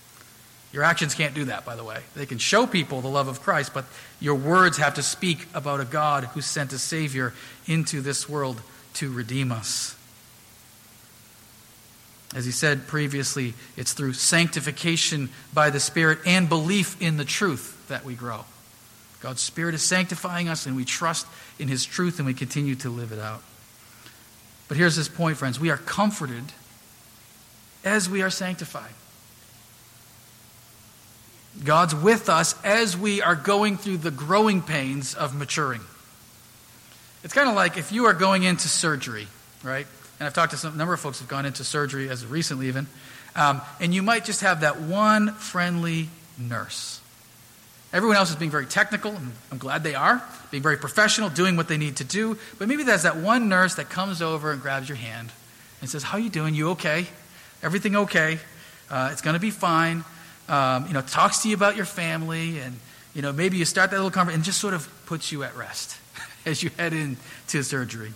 Your 0.73 0.85
actions 0.85 1.15
can't 1.15 1.35
do 1.35 1.47
that, 1.47 1.65
by 1.65 1.75
the 1.75 1.83
way. 1.83 2.01
They 2.15 2.27
can 2.27 2.39
show 2.39 2.67
people 2.67 3.01
the 3.01 3.09
love 3.09 3.27
of 3.27 3.43
Christ, 3.43 3.75
but 3.75 3.87
your 4.21 4.37
words 4.37 4.79
have 4.79 4.95
to 4.95 5.03
speak 5.03 5.49
about 5.53 5.81
a 5.81 5.85
God 5.85 6.25
who 6.25 6.41
sent 6.41 6.73
a 6.73 6.79
Savior 6.79 7.33
into 7.67 8.01
this 8.01 8.29
world 8.29 8.63
to 8.95 9.13
redeem 9.13 9.51
us. 9.51 9.97
As 12.35 12.45
he 12.45 12.53
said 12.53 12.87
previously, 12.87 13.55
it's 13.77 13.93
through 13.93 14.13
sanctification 14.13 15.31
by 15.53 15.71
the 15.71 15.81
Spirit 15.81 16.21
and 16.25 16.49
belief 16.49 17.01
in 17.03 17.17
the 17.17 17.25
truth 17.25 17.89
that 17.89 18.05
we 18.05 18.15
grow. 18.15 18.45
God's 19.21 19.43
Spirit 19.43 19.75
is 19.75 19.83
sanctifying 19.83 20.49
us, 20.49 20.67
and 20.67 20.77
we 20.77 20.85
trust 20.85 21.27
in 21.59 21.69
His 21.69 21.85
truth 21.85 22.19
and 22.19 22.27
we 22.27 22.35
continue 22.35 22.75
to 22.77 22.89
live 22.89 23.13
it 23.13 23.19
out. 23.19 23.43
But 24.69 24.77
here's 24.77 24.97
this 24.97 25.09
point, 25.09 25.37
friends 25.37 25.59
we 25.59 25.71
are 25.71 25.77
comforted 25.77 26.45
as 27.85 28.09
we 28.09 28.23
are 28.23 28.31
sanctified. 28.31 28.93
God's 31.65 31.95
with 31.95 32.29
us 32.29 32.55
as 32.65 32.97
we 32.97 33.23
are 33.23 33.35
going 33.35 33.77
through 33.77 33.99
the 33.99 34.11
growing 34.11 34.63
pains 34.63 35.15
of 35.15 35.35
maturing. 35.35 35.83
It's 37.23 37.35
kind 37.35 37.49
of 37.49 37.55
like 37.55 37.77
if 37.77 37.93
you 37.93 38.07
are 38.07 38.15
going 38.15 38.45
into 38.45 38.69
surgery, 38.69 39.27
right? 39.63 39.87
And 40.19 40.27
I've 40.27 40.35
talked 40.35 40.53
to 40.53 40.57
some 40.57 40.77
number 40.77 40.95
of 40.95 41.01
folks 41.01 41.19
who've 41.19 41.29
gone 41.29 41.47
into 41.47 41.65
surgery 41.65 42.09
as 42.09 42.25
recently 42.25 42.69
even, 42.69 42.87
um, 43.37 43.61
and 43.79 43.95
you 43.95 44.03
might 44.03 44.25
just 44.25 44.41
have 44.41 44.61
that 44.63 44.81
one 44.81 45.33
friendly 45.35 46.09
nurse. 46.39 47.01
Everyone 47.93 48.17
else 48.17 48.31
is 48.31 48.37
being 48.37 48.51
very 48.51 48.67
technical, 48.67 49.11
and 49.11 49.33
I'm 49.51 49.59
glad 49.59 49.83
they 49.83 49.97
are, 49.97 50.23
being 50.51 50.63
very 50.63 50.77
professional, 50.77 51.29
doing 51.29 51.57
what 51.57 51.67
they 51.67 51.77
need 51.77 51.97
to 51.97 52.05
do. 52.05 52.39
But 52.59 52.69
maybe 52.69 52.85
there's 52.85 53.03
that 53.03 53.17
one 53.17 53.49
nurse 53.49 53.75
that 53.75 53.91
comes 53.91 54.23
over 54.23 54.53
and 54.53 54.63
grabs 54.63 54.89
your 54.89 54.97
hand 54.97 55.33
and 55.81 55.91
says, 55.91 56.05
"How 56.05 56.19
you 56.19 56.31
doing? 56.31 56.55
You 56.55 56.71
okay? 56.71 57.07
Everything 57.63 57.97
okay? 57.97 58.39
Uh, 58.89 59.09
it's 59.13 59.23
going 59.23 59.35
to 59.35 59.41
be 59.41 59.51
fine." 59.51 60.05
Um, 60.51 60.89
you 60.89 60.95
know, 60.95 61.01
talks 61.01 61.43
to 61.45 61.49
you 61.49 61.55
about 61.55 61.77
your 61.77 61.85
family, 61.85 62.59
and 62.59 62.77
you 63.15 63.23
know, 63.23 63.33
maybe 63.33 63.57
you 63.57 63.65
start 63.65 63.91
that 63.93 63.97
little 63.97 64.11
conversation 64.11 64.41
and 64.41 64.45
just 64.45 64.59
sort 64.59 64.75
of 64.75 64.89
puts 65.07 65.31
you 65.31 65.45
at 65.45 65.57
rest 65.57 65.97
as 66.45 66.63
you 66.63 66.71
head 66.77 66.93
into 66.93 67.63
surgery. 67.63 68.13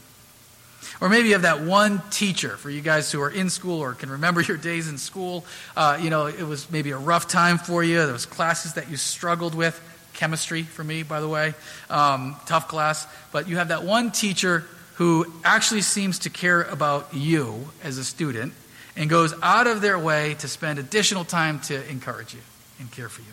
Or 1.01 1.09
maybe 1.09 1.29
you 1.29 1.35
have 1.35 1.43
that 1.43 1.61
one 1.61 2.03
teacher 2.11 2.57
for 2.57 2.71
you 2.71 2.81
guys 2.81 3.11
who 3.13 3.21
are 3.21 3.31
in 3.31 3.51
school 3.51 3.81
or 3.81 3.95
can 3.95 4.11
remember 4.11 4.41
your 4.41 4.57
days 4.57 4.89
in 4.89 4.99
school. 4.99 5.45
Uh, 5.77 5.99
you 6.01 6.11
know, 6.11 6.27
it 6.27 6.43
was 6.43 6.71
maybe 6.71 6.91
a 6.91 6.99
rough 6.99 7.29
time 7.29 7.59
for 7.59 7.83
you. 7.83 8.05
There 8.05 8.13
was 8.13 8.27
classes 8.27 8.75
that 8.75 8.91
you 8.91 8.97
struggled 8.97 9.55
with. 9.55 9.81
Chemistry 10.13 10.63
for 10.63 10.85
me, 10.85 11.03
by 11.03 11.21
the 11.21 11.29
way, 11.29 11.55
um, 11.91 12.37
tough 12.47 12.69
class. 12.69 13.07
But 13.33 13.49
you 13.49 13.57
have 13.57 13.69
that 13.69 13.83
one 13.83 14.13
teacher 14.13 14.65
who 14.95 15.27
actually 15.45 15.83
seems 15.83 16.21
to 16.21 16.31
care 16.31 16.63
about 16.63 17.13
you 17.13 17.69
as 17.83 17.99
a 17.99 18.05
student 18.05 18.55
and 18.97 19.11
goes 19.11 19.35
out 19.43 19.67
of 19.67 19.81
their 19.81 19.99
way 19.99 20.35
to 20.35 20.49
spend 20.49 20.79
additional 20.79 21.25
time 21.25 21.61
to 21.61 21.89
encourage 21.89 22.35
you 22.35 22.41
and 22.79 22.91
care 22.91 23.09
for 23.09 23.23
you. 23.23 23.29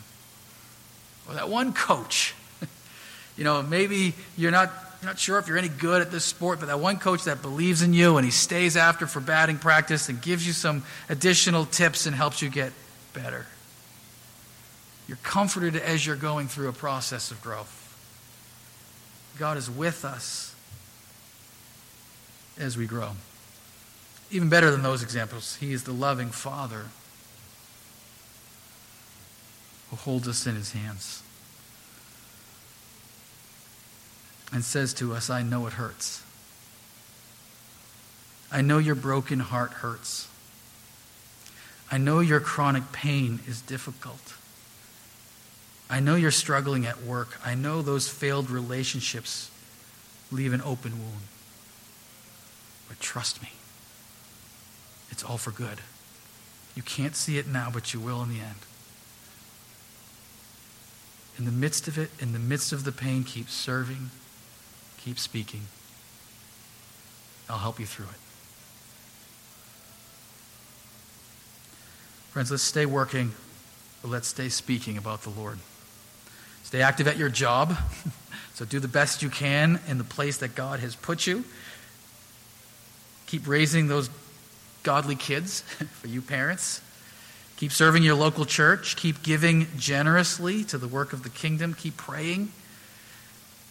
Or 1.30 1.36
that 1.36 1.50
one 1.50 1.74
coach. 1.74 2.34
you 3.38 3.44
know, 3.44 3.62
maybe 3.62 4.14
you're 4.38 4.52
not 4.52 4.72
you're 5.02 5.10
not 5.10 5.18
sure 5.18 5.40
if 5.40 5.48
you're 5.48 5.58
any 5.58 5.70
good 5.70 6.02
at 6.02 6.12
this 6.12 6.24
sport, 6.24 6.60
but 6.60 6.68
that 6.68 6.80
one 6.80 6.98
coach 6.98 7.24
that 7.24 7.42
believes 7.42 7.82
in 7.82 7.92
you 7.92 8.18
and 8.18 8.26
he 8.26 8.30
stays 8.30 8.78
after 8.78 9.08
for 9.08 9.20
batting 9.20 9.58
practice 9.58 10.10
and 10.10 10.22
gives 10.22 10.46
you 10.46 10.54
some 10.54 10.84
additional 11.10 11.66
tips 11.66 12.06
and 12.06 12.16
helps 12.16 12.44
you 12.44 12.50
get 12.50 12.72
better. 13.14 13.48
You're 15.08 15.18
comforted 15.24 15.76
as 15.76 16.06
you're 16.06 16.16
going 16.16 16.48
through 16.48 16.70
a 16.70 16.74
process 16.74 17.32
of 17.32 17.42
growth. 17.42 17.78
God 19.40 19.58
is 19.58 19.72
with 19.72 20.06
us 20.06 20.54
as 22.60 22.78
we 22.78 22.86
grow. 22.86 23.12
Even 24.32 24.50
better 24.50 24.72
than 24.72 24.82
those 24.82 25.04
examples, 25.04 25.58
He 25.58 25.74
is 25.74 25.84
the 25.84 25.92
loving 25.92 26.30
Father 26.30 26.86
who 29.90 29.98
holds 29.98 30.28
us 30.28 30.48
in 30.48 30.56
His 30.56 30.72
hands. 30.72 31.22
and 34.52 34.64
says 34.64 34.94
to 34.96 35.14
us, 35.14 35.30
I 35.30 35.44
know 35.44 35.66
it 35.68 35.74
hurts. 35.74 36.22
I 38.52 38.62
know 38.62 38.80
your 38.80 38.96
broken 38.96 39.40
heart 39.40 39.72
hurts. 39.72 40.28
I 41.90 41.98
know 41.98 42.20
your 42.20 42.40
chronic 42.40 42.92
pain 42.92 43.40
is 43.48 43.62
difficult. 43.62 44.36
I 45.90 46.00
know 46.00 46.16
you're 46.16 46.32
struggling 46.32 46.86
at 46.86 47.02
work. 47.02 47.40
I 47.46 47.56
know 47.56 47.82
those 47.82 48.10
failed 48.10 48.50
relationships 48.50 49.50
leave 50.32 50.54
an 50.54 50.62
open 50.62 51.00
wound. 51.00 51.28
But 52.88 53.00
trust 53.00 53.42
me, 53.42 53.50
it's 55.12 55.24
all 55.24 55.38
for 55.38 55.52
good. 55.52 55.82
You 56.76 56.82
can't 56.82 57.16
see 57.16 57.38
it 57.38 57.48
now, 57.48 57.70
but 57.72 57.94
you 57.94 58.00
will 58.00 58.24
in 58.24 58.30
the 58.30 58.40
end. 58.40 58.56
In 61.38 61.46
the 61.46 61.52
midst 61.52 61.88
of 61.88 61.98
it, 61.98 62.10
in 62.20 62.34
the 62.34 62.40
midst 62.40 62.72
of 62.72 62.84
the 62.84 62.92
pain, 62.92 63.24
keep 63.24 63.50
serving 63.50 64.10
Keep 65.04 65.18
speaking. 65.18 65.62
I'll 67.50 67.58
help 67.58 67.80
you 67.80 67.86
through 67.86 68.06
it. 68.06 68.20
Friends, 72.32 72.52
let's 72.52 72.64
stay 72.64 72.86
working, 72.86 73.34
but 74.02 74.10
let's 74.10 74.28
stay 74.28 74.48
speaking 74.48 74.98
about 74.98 75.24
the 75.24 75.32
Lord. 75.32 75.58
Stay 76.64 76.82
active 76.82 77.08
at 77.08 77.18
your 77.18 77.30
job. 77.30 77.76
so 78.54 78.64
do 78.64 78.80
the 78.80 78.88
best 78.88 79.24
you 79.24 79.30
can 79.30 79.80
in 79.88 79.98
the 79.98 80.04
place 80.04 80.38
that 80.38 80.56
God 80.56 80.80
has 80.80 80.96
put 80.96 81.26
you. 81.26 81.44
Keep 83.26 83.48
raising 83.48 83.88
those 83.88 84.10
godly 84.84 85.16
kids 85.16 85.62
for 86.02 86.08
you 86.08 86.22
parents. 86.22 86.82
Keep 87.58 87.72
serving 87.72 88.02
your 88.02 88.16
local 88.16 88.46
church. 88.46 88.96
Keep 88.96 89.22
giving 89.22 89.68
generously 89.78 90.64
to 90.66 90.78
the 90.78 90.88
work 90.88 91.14
of 91.14 91.22
the 91.22 91.30
kingdom. 91.30 91.76
Keep 91.76 91.98
praying. 91.98 92.52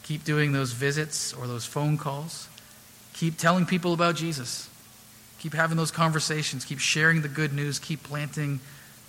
Keep 0.04 0.24
doing 0.24 0.52
those 0.52 0.72
visits 0.72 1.32
or 1.32 1.46
those 1.46 1.66
phone 1.66 1.98
calls. 1.98 2.48
Keep 3.14 3.36
telling 3.36 3.66
people 3.66 3.92
about 3.92 4.14
Jesus. 4.14 4.68
Keep 5.40 5.54
having 5.54 5.76
those 5.76 5.90
conversations. 5.90 6.64
Keep 6.64 6.78
sharing 6.78 7.22
the 7.22 7.28
good 7.28 7.52
news. 7.52 7.78
Keep 7.78 8.04
planting 8.04 8.60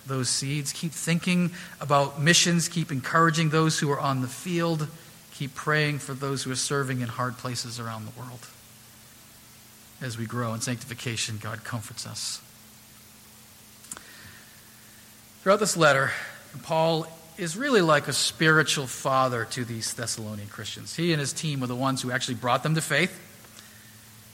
those 0.06 0.28
seeds. 0.28 0.72
Keep 0.72 0.92
thinking 0.92 1.52
about 1.80 2.20
missions. 2.20 2.68
Keep 2.68 2.90
encouraging 2.90 3.50
those 3.50 3.78
who 3.78 3.90
are 3.90 4.00
on 4.00 4.20
the 4.20 4.28
field. 4.28 4.88
Keep 5.34 5.54
praying 5.54 5.98
for 5.98 6.14
those 6.14 6.42
who 6.42 6.50
are 6.50 6.56
serving 6.56 7.00
in 7.00 7.08
hard 7.08 7.38
places 7.38 7.78
around 7.78 8.04
the 8.04 8.20
world. 8.20 8.46
As 10.02 10.18
we 10.18 10.26
grow 10.26 10.52
in 10.52 10.60
sanctification, 10.60 11.38
God 11.40 11.62
comforts 11.62 12.08
us. 12.08 12.42
Throughout 15.42 15.60
this 15.60 15.76
letter, 15.76 16.10
Paul 16.64 17.06
is 17.38 17.56
really 17.56 17.82
like 17.82 18.08
a 18.08 18.12
spiritual 18.12 18.88
father 18.88 19.44
to 19.52 19.64
these 19.64 19.94
Thessalonian 19.94 20.48
Christians. 20.48 20.96
He 20.96 21.12
and 21.12 21.20
his 21.20 21.32
team 21.32 21.60
were 21.60 21.68
the 21.68 21.76
ones 21.76 22.02
who 22.02 22.10
actually 22.10 22.34
brought 22.34 22.64
them 22.64 22.74
to 22.74 22.80
faith. 22.80 23.16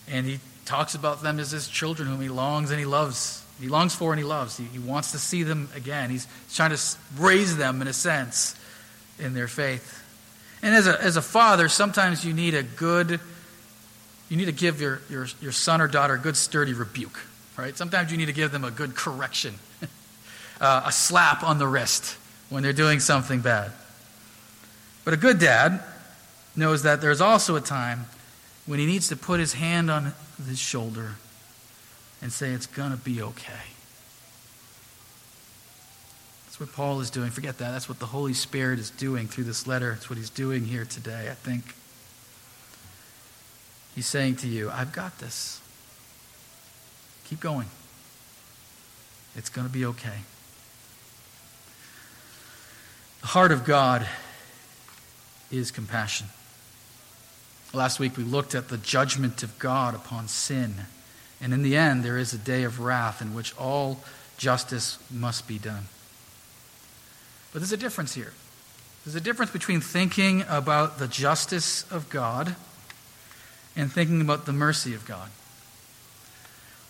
And 0.08 0.26
he 0.26 0.40
talks 0.64 0.94
about 0.94 1.22
them 1.22 1.38
as 1.38 1.50
his 1.50 1.68
children 1.68 2.08
whom 2.08 2.20
he 2.22 2.30
longs 2.30 2.70
and 2.70 2.80
he 2.80 2.86
loves. 2.86 3.44
He 3.60 3.68
longs 3.68 3.94
for 3.94 4.12
and 4.12 4.18
he 4.18 4.24
loves. 4.24 4.56
He, 4.56 4.64
he 4.64 4.78
wants 4.78 5.12
to 5.12 5.18
see 5.18 5.42
them 5.42 5.68
again. 5.74 6.08
He's 6.08 6.26
trying 6.52 6.70
to 6.70 6.80
raise 7.18 7.58
them, 7.58 7.82
in 7.82 7.88
a 7.88 7.92
sense, 7.92 8.54
in 9.18 9.34
their 9.34 9.48
faith. 9.48 10.02
And 10.62 10.74
as 10.74 10.86
a, 10.86 11.02
as 11.02 11.18
a 11.18 11.22
father, 11.22 11.68
sometimes 11.68 12.24
you 12.24 12.32
need 12.32 12.54
a 12.54 12.62
good, 12.62 13.20
you 14.28 14.36
need 14.36 14.46
to 14.46 14.52
give 14.52 14.80
your, 14.80 15.00
your, 15.08 15.26
your 15.40 15.52
son 15.52 15.80
or 15.80 15.88
daughter 15.88 16.14
a 16.14 16.18
good, 16.18 16.36
sturdy 16.36 16.74
rebuke. 16.74 17.18
Right? 17.56 17.76
Sometimes 17.76 18.12
you 18.12 18.18
need 18.18 18.26
to 18.26 18.32
give 18.32 18.52
them 18.52 18.64
a 18.64 18.70
good 18.70 18.94
correction, 18.94 19.54
uh, 20.60 20.82
a 20.86 20.92
slap 20.92 21.42
on 21.42 21.58
the 21.58 21.66
wrist 21.66 22.16
when 22.50 22.62
they're 22.62 22.72
doing 22.72 23.00
something 23.00 23.40
bad. 23.40 23.72
But 25.04 25.14
a 25.14 25.16
good 25.16 25.38
dad 25.38 25.82
knows 26.54 26.82
that 26.82 27.00
there's 27.00 27.20
also 27.20 27.56
a 27.56 27.60
time 27.60 28.06
when 28.66 28.78
he 28.78 28.86
needs 28.86 29.08
to 29.08 29.16
put 29.16 29.40
his 29.40 29.54
hand 29.54 29.90
on 29.90 30.12
his 30.46 30.58
shoulder 30.58 31.14
and 32.20 32.32
say, 32.32 32.50
It's 32.50 32.66
going 32.66 32.90
to 32.90 32.96
be 32.96 33.22
okay. 33.22 33.64
That's 36.46 36.60
what 36.60 36.72
Paul 36.72 37.00
is 37.00 37.10
doing. 37.10 37.30
Forget 37.30 37.58
that. 37.58 37.70
That's 37.70 37.88
what 37.88 37.98
the 37.98 38.06
Holy 38.06 38.34
Spirit 38.34 38.78
is 38.78 38.90
doing 38.90 39.26
through 39.26 39.44
this 39.44 39.66
letter. 39.66 39.92
It's 39.92 40.10
what 40.10 40.18
he's 40.18 40.30
doing 40.30 40.64
here 40.64 40.84
today, 40.84 41.28
I 41.30 41.34
think. 41.34 41.74
He's 43.98 44.06
saying 44.06 44.36
to 44.36 44.46
you, 44.46 44.70
I've 44.70 44.92
got 44.92 45.18
this. 45.18 45.60
Keep 47.24 47.40
going. 47.40 47.66
It's 49.34 49.48
going 49.48 49.66
to 49.66 49.72
be 49.72 49.84
okay. 49.86 50.20
The 53.22 53.26
heart 53.26 53.50
of 53.50 53.64
God 53.64 54.06
is 55.50 55.72
compassion. 55.72 56.28
Last 57.74 57.98
week 57.98 58.16
we 58.16 58.22
looked 58.22 58.54
at 58.54 58.68
the 58.68 58.76
judgment 58.76 59.42
of 59.42 59.58
God 59.58 59.96
upon 59.96 60.28
sin. 60.28 60.74
And 61.40 61.52
in 61.52 61.64
the 61.64 61.74
end, 61.74 62.04
there 62.04 62.18
is 62.18 62.32
a 62.32 62.38
day 62.38 62.62
of 62.62 62.78
wrath 62.78 63.20
in 63.20 63.34
which 63.34 63.52
all 63.56 63.98
justice 64.36 65.00
must 65.10 65.48
be 65.48 65.58
done. 65.58 65.86
But 67.52 67.62
there's 67.62 67.72
a 67.72 67.76
difference 67.76 68.14
here. 68.14 68.32
There's 69.04 69.16
a 69.16 69.20
difference 69.20 69.50
between 69.50 69.80
thinking 69.80 70.44
about 70.48 71.00
the 71.00 71.08
justice 71.08 71.84
of 71.90 72.08
God 72.10 72.54
and 73.78 73.92
thinking 73.92 74.20
about 74.20 74.44
the 74.44 74.52
mercy 74.52 74.92
of 74.94 75.06
God. 75.06 75.30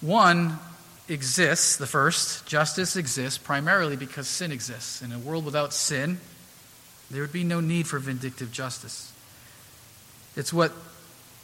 One 0.00 0.58
exists, 1.06 1.76
the 1.76 1.86
first, 1.86 2.46
justice 2.46 2.96
exists 2.96 3.38
primarily 3.38 3.94
because 3.94 4.26
sin 4.26 4.50
exists. 4.50 5.02
In 5.02 5.12
a 5.12 5.18
world 5.18 5.44
without 5.44 5.74
sin, 5.74 6.18
there 7.10 7.20
would 7.20 7.32
be 7.32 7.44
no 7.44 7.60
need 7.60 7.86
for 7.86 7.98
vindictive 7.98 8.50
justice. 8.50 9.12
It's 10.34 10.52
what 10.52 10.72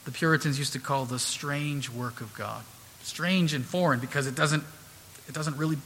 the 0.06 0.10
Puritans 0.12 0.58
used 0.58 0.72
to 0.72 0.78
call 0.78 1.04
the 1.04 1.18
strange 1.18 1.90
work 1.90 2.22
of 2.22 2.34
God. 2.34 2.62
Strange 3.02 3.52
and 3.52 3.64
foreign 3.64 4.00
because 4.00 4.26
it 4.26 4.34
doesn't, 4.34 4.64
it 5.28 5.34
doesn't 5.34 5.58
really 5.58 5.76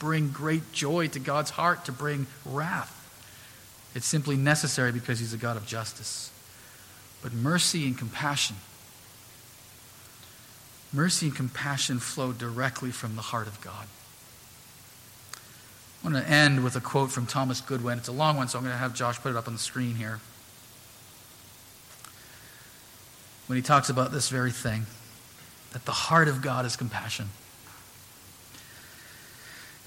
bring 0.00 0.30
great 0.30 0.72
joy 0.72 1.06
to 1.08 1.20
God's 1.20 1.50
heart 1.50 1.84
to 1.84 1.92
bring 1.92 2.26
wrath. 2.44 2.92
It's 3.94 4.06
simply 4.06 4.36
necessary 4.36 4.90
because 4.90 5.20
He's 5.20 5.32
a 5.32 5.38
God 5.38 5.56
of 5.56 5.66
justice. 5.66 6.32
But 7.22 7.32
mercy 7.32 7.86
and 7.86 7.96
compassion, 7.96 8.56
mercy 10.92 11.26
and 11.26 11.34
compassion 11.34 11.98
flow 11.98 12.32
directly 12.32 12.90
from 12.90 13.16
the 13.16 13.22
heart 13.22 13.46
of 13.46 13.60
God. 13.60 13.86
I 16.02 16.10
want 16.10 16.24
to 16.24 16.30
end 16.30 16.62
with 16.62 16.76
a 16.76 16.80
quote 16.80 17.10
from 17.10 17.26
Thomas 17.26 17.60
Goodwin. 17.60 17.98
It's 17.98 18.08
a 18.08 18.12
long 18.12 18.36
one, 18.36 18.48
so 18.48 18.58
I'm 18.58 18.64
going 18.64 18.74
to 18.74 18.78
have 18.78 18.94
Josh 18.94 19.18
put 19.18 19.30
it 19.30 19.36
up 19.36 19.48
on 19.48 19.54
the 19.54 19.58
screen 19.58 19.96
here. 19.96 20.20
When 23.46 23.56
he 23.56 23.62
talks 23.62 23.88
about 23.90 24.12
this 24.12 24.28
very 24.28 24.52
thing, 24.52 24.86
that 25.72 25.84
the 25.84 25.92
heart 25.92 26.28
of 26.28 26.42
God 26.42 26.64
is 26.64 26.76
compassion. 26.76 27.28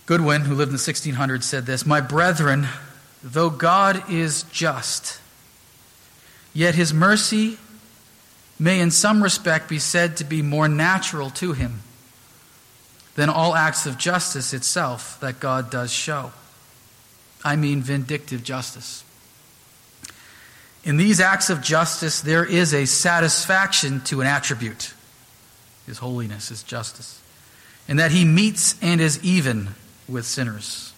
Goodwin, 0.06 0.42
who 0.42 0.56
lived 0.56 0.70
in 0.70 0.76
the 0.76 0.82
1600s, 0.82 1.44
said 1.44 1.66
this 1.66 1.86
My 1.86 2.02
brethren, 2.02 2.68
though 3.24 3.50
God 3.50 4.10
is 4.10 4.44
just, 4.44 5.20
yet 6.60 6.76
his 6.76 6.94
mercy 6.94 7.58
may 8.60 8.82
in 8.82 8.92
some 8.92 9.24
respect 9.24 9.70
be 9.70 9.80
said 9.80 10.18
to 10.18 10.26
be 10.26 10.42
more 10.42 10.68
natural 10.68 11.30
to 11.30 11.54
him 11.54 11.80
than 13.16 13.30
all 13.30 13.56
acts 13.56 13.86
of 13.86 13.98
justice 13.98 14.54
itself 14.54 15.18
that 15.22 15.40
God 15.40 15.72
does 15.72 15.90
show. 15.90 16.34
I 17.46 17.56
mean 17.56 17.82
vindictive 17.82 18.44
justice. 18.44 19.06
In 20.84 20.98
these 20.98 21.22
acts 21.22 21.50
of 21.50 21.62
justice, 21.62 22.20
there 22.20 22.44
is 22.44 22.74
a 22.74 22.86
satisfaction 22.86 24.02
to 24.02 24.20
an 24.20 24.28
attribute 24.28 24.94
His 25.86 26.00
holiness, 26.00 26.50
His 26.50 26.62
justice, 26.64 27.22
and 27.88 28.00
that 28.00 28.12
He 28.12 28.26
meets 28.26 28.76
and 28.82 29.00
is 29.00 29.24
even 29.24 29.70
with 30.10 30.26
sinners. 30.26 30.92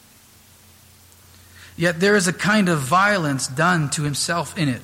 Yet 1.78 2.00
there 2.00 2.16
is 2.16 2.28
a 2.28 2.34
kind 2.34 2.68
of 2.68 2.80
violence 2.80 3.48
done 3.48 3.92
to 3.92 4.02
Himself 4.02 4.58
in 4.58 4.68
it. 4.68 4.82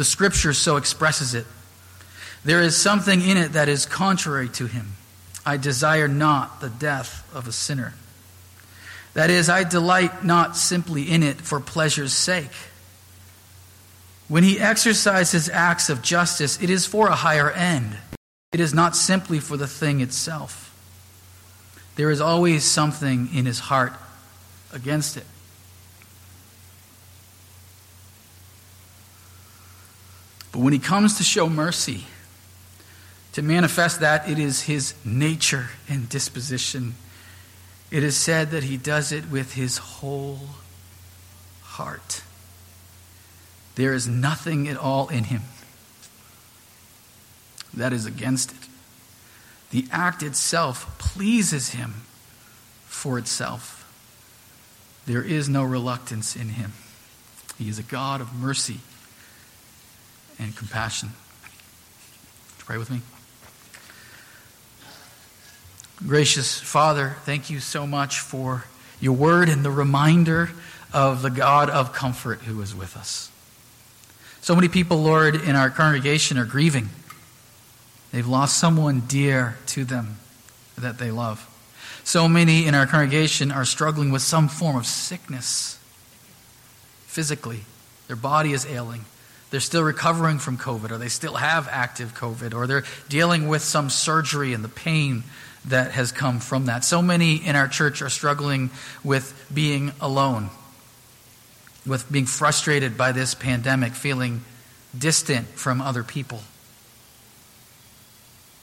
The 0.00 0.04
Scripture 0.06 0.54
so 0.54 0.78
expresses 0.78 1.34
it. 1.34 1.44
There 2.42 2.62
is 2.62 2.74
something 2.74 3.20
in 3.20 3.36
it 3.36 3.52
that 3.52 3.68
is 3.68 3.84
contrary 3.84 4.48
to 4.48 4.66
him. 4.66 4.94
I 5.44 5.58
desire 5.58 6.08
not 6.08 6.62
the 6.62 6.70
death 6.70 7.30
of 7.34 7.46
a 7.46 7.52
sinner. 7.52 7.92
That 9.12 9.28
is, 9.28 9.50
I 9.50 9.62
delight 9.62 10.24
not 10.24 10.56
simply 10.56 11.02
in 11.02 11.22
it 11.22 11.42
for 11.42 11.60
pleasure's 11.60 12.14
sake. 12.14 12.50
When 14.26 14.42
he 14.42 14.58
exercises 14.58 15.50
acts 15.50 15.90
of 15.90 16.00
justice, 16.00 16.62
it 16.62 16.70
is 16.70 16.86
for 16.86 17.08
a 17.08 17.14
higher 17.14 17.50
end. 17.50 17.98
It 18.52 18.60
is 18.60 18.72
not 18.72 18.96
simply 18.96 19.38
for 19.38 19.58
the 19.58 19.68
thing 19.68 20.00
itself. 20.00 20.74
There 21.96 22.10
is 22.10 22.22
always 22.22 22.64
something 22.64 23.28
in 23.34 23.44
his 23.44 23.58
heart 23.58 23.92
against 24.72 25.18
it. 25.18 25.26
But 30.60 30.64
when 30.64 30.72
he 30.74 30.78
comes 30.78 31.16
to 31.16 31.22
show 31.22 31.48
mercy, 31.48 32.04
to 33.32 33.40
manifest 33.40 34.00
that, 34.00 34.28
it 34.28 34.38
is 34.38 34.64
his 34.64 34.92
nature 35.06 35.70
and 35.88 36.06
disposition. 36.06 36.96
It 37.90 38.04
is 38.04 38.14
said 38.14 38.50
that 38.50 38.64
he 38.64 38.76
does 38.76 39.10
it 39.10 39.30
with 39.30 39.54
his 39.54 39.78
whole 39.78 40.40
heart. 41.62 42.22
There 43.76 43.94
is 43.94 44.06
nothing 44.06 44.68
at 44.68 44.76
all 44.76 45.08
in 45.08 45.24
him 45.24 45.40
that 47.72 47.94
is 47.94 48.04
against 48.04 48.52
it. 48.52 48.68
The 49.70 49.86
act 49.90 50.22
itself 50.22 50.98
pleases 50.98 51.70
him 51.70 52.02
for 52.84 53.18
itself. 53.18 53.90
There 55.06 55.22
is 55.22 55.48
no 55.48 55.64
reluctance 55.64 56.36
in 56.36 56.50
him. 56.50 56.74
He 57.56 57.70
is 57.70 57.78
a 57.78 57.82
God 57.82 58.20
of 58.20 58.34
mercy 58.34 58.80
and 60.40 60.56
compassion. 60.56 61.10
Pray 62.58 62.78
with 62.78 62.90
me. 62.90 63.00
Gracious 66.06 66.58
Father, 66.58 67.16
thank 67.24 67.50
you 67.50 67.60
so 67.60 67.86
much 67.86 68.20
for 68.20 68.64
your 69.00 69.12
word 69.12 69.50
and 69.50 69.64
the 69.64 69.70
reminder 69.70 70.50
of 70.92 71.20
the 71.22 71.30
God 71.30 71.68
of 71.68 71.92
comfort 71.92 72.40
who 72.40 72.60
is 72.62 72.74
with 72.74 72.96
us. 72.96 73.30
So 74.40 74.54
many 74.54 74.68
people, 74.68 75.02
Lord, 75.02 75.34
in 75.34 75.54
our 75.54 75.68
congregation 75.68 76.38
are 76.38 76.46
grieving. 76.46 76.88
They've 78.12 78.26
lost 78.26 78.58
someone 78.58 79.00
dear 79.00 79.58
to 79.66 79.84
them 79.84 80.16
that 80.78 80.98
they 80.98 81.10
love. 81.10 81.46
So 82.02 82.26
many 82.26 82.66
in 82.66 82.74
our 82.74 82.86
congregation 82.86 83.52
are 83.52 83.66
struggling 83.66 84.10
with 84.10 84.22
some 84.22 84.48
form 84.48 84.76
of 84.76 84.86
sickness 84.86 85.78
physically. 87.06 87.60
Their 88.06 88.16
body 88.16 88.52
is 88.52 88.64
ailing. 88.64 89.04
They're 89.50 89.60
still 89.60 89.82
recovering 89.82 90.38
from 90.38 90.58
COVID, 90.58 90.92
or 90.92 90.98
they 90.98 91.08
still 91.08 91.34
have 91.34 91.68
active 91.68 92.14
COVID, 92.14 92.54
or 92.54 92.66
they're 92.66 92.84
dealing 93.08 93.48
with 93.48 93.62
some 93.62 93.90
surgery 93.90 94.52
and 94.54 94.62
the 94.62 94.68
pain 94.68 95.24
that 95.66 95.90
has 95.92 96.12
come 96.12 96.38
from 96.40 96.66
that. 96.66 96.84
So 96.84 97.02
many 97.02 97.36
in 97.36 97.56
our 97.56 97.68
church 97.68 98.00
are 98.00 98.08
struggling 98.08 98.70
with 99.02 99.48
being 99.52 99.92
alone, 100.00 100.50
with 101.84 102.10
being 102.10 102.26
frustrated 102.26 102.96
by 102.96 103.12
this 103.12 103.34
pandemic, 103.34 103.92
feeling 103.94 104.42
distant 104.96 105.48
from 105.48 105.80
other 105.80 106.04
people. 106.04 106.40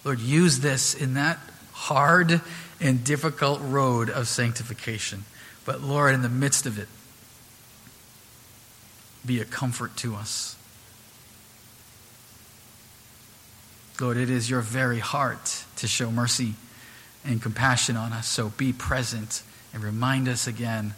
Lord, 0.04 0.20
use 0.20 0.60
this 0.60 0.94
in 0.94 1.16
that 1.16 1.38
hard 1.74 2.42
and 2.80 3.04
difficult 3.04 3.60
road 3.62 4.10
of 4.10 4.28
sanctification. 4.28 5.26
But 5.66 5.82
Lord, 5.82 6.16
in 6.16 6.22
the 6.22 6.30
midst 6.30 6.66
of 6.66 6.80
it, 6.80 6.88
be 9.26 9.42
a 9.42 9.46
comfort 9.46 9.98
to 9.98 10.16
us. 10.16 10.56
Lord, 14.00 14.18
it 14.18 14.30
is 14.30 14.50
your 14.50 14.62
very 14.62 15.00
heart 15.00 15.64
to 15.78 15.88
show 15.88 16.12
mercy 16.12 16.54
and 17.26 17.42
compassion 17.42 17.98
on 17.98 18.14
us. 18.14 18.28
So 18.28 18.50
be 18.50 18.72
present 18.72 19.44
and 19.74 19.84
remind 19.84 20.28
us 20.28 20.48
again 20.48 20.94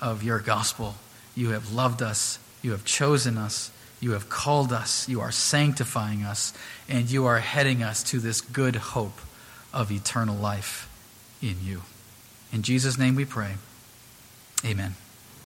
of 0.00 0.22
your 0.22 0.38
gospel. 0.38 0.96
You 1.34 1.50
have 1.50 1.72
loved 1.72 2.02
us, 2.02 2.38
you 2.60 2.72
have 2.72 2.84
chosen 2.84 3.38
us, 3.38 3.70
you 4.00 4.12
have 4.12 4.28
called 4.28 4.72
us, 4.72 5.08
you 5.08 5.20
are 5.20 5.30
sanctifying 5.30 6.24
us, 6.24 6.52
and 6.88 7.10
you 7.10 7.24
are 7.26 7.38
heading 7.38 7.82
us 7.82 8.02
to 8.04 8.18
this 8.18 8.40
good 8.40 8.76
hope 8.76 9.18
of 9.72 9.90
eternal 9.90 10.36
life 10.36 10.90
in 11.40 11.56
you. 11.62 11.82
In 12.52 12.62
Jesus' 12.62 12.98
name 12.98 13.14
we 13.14 13.24
pray. 13.24 13.54
Amen. 14.64 14.94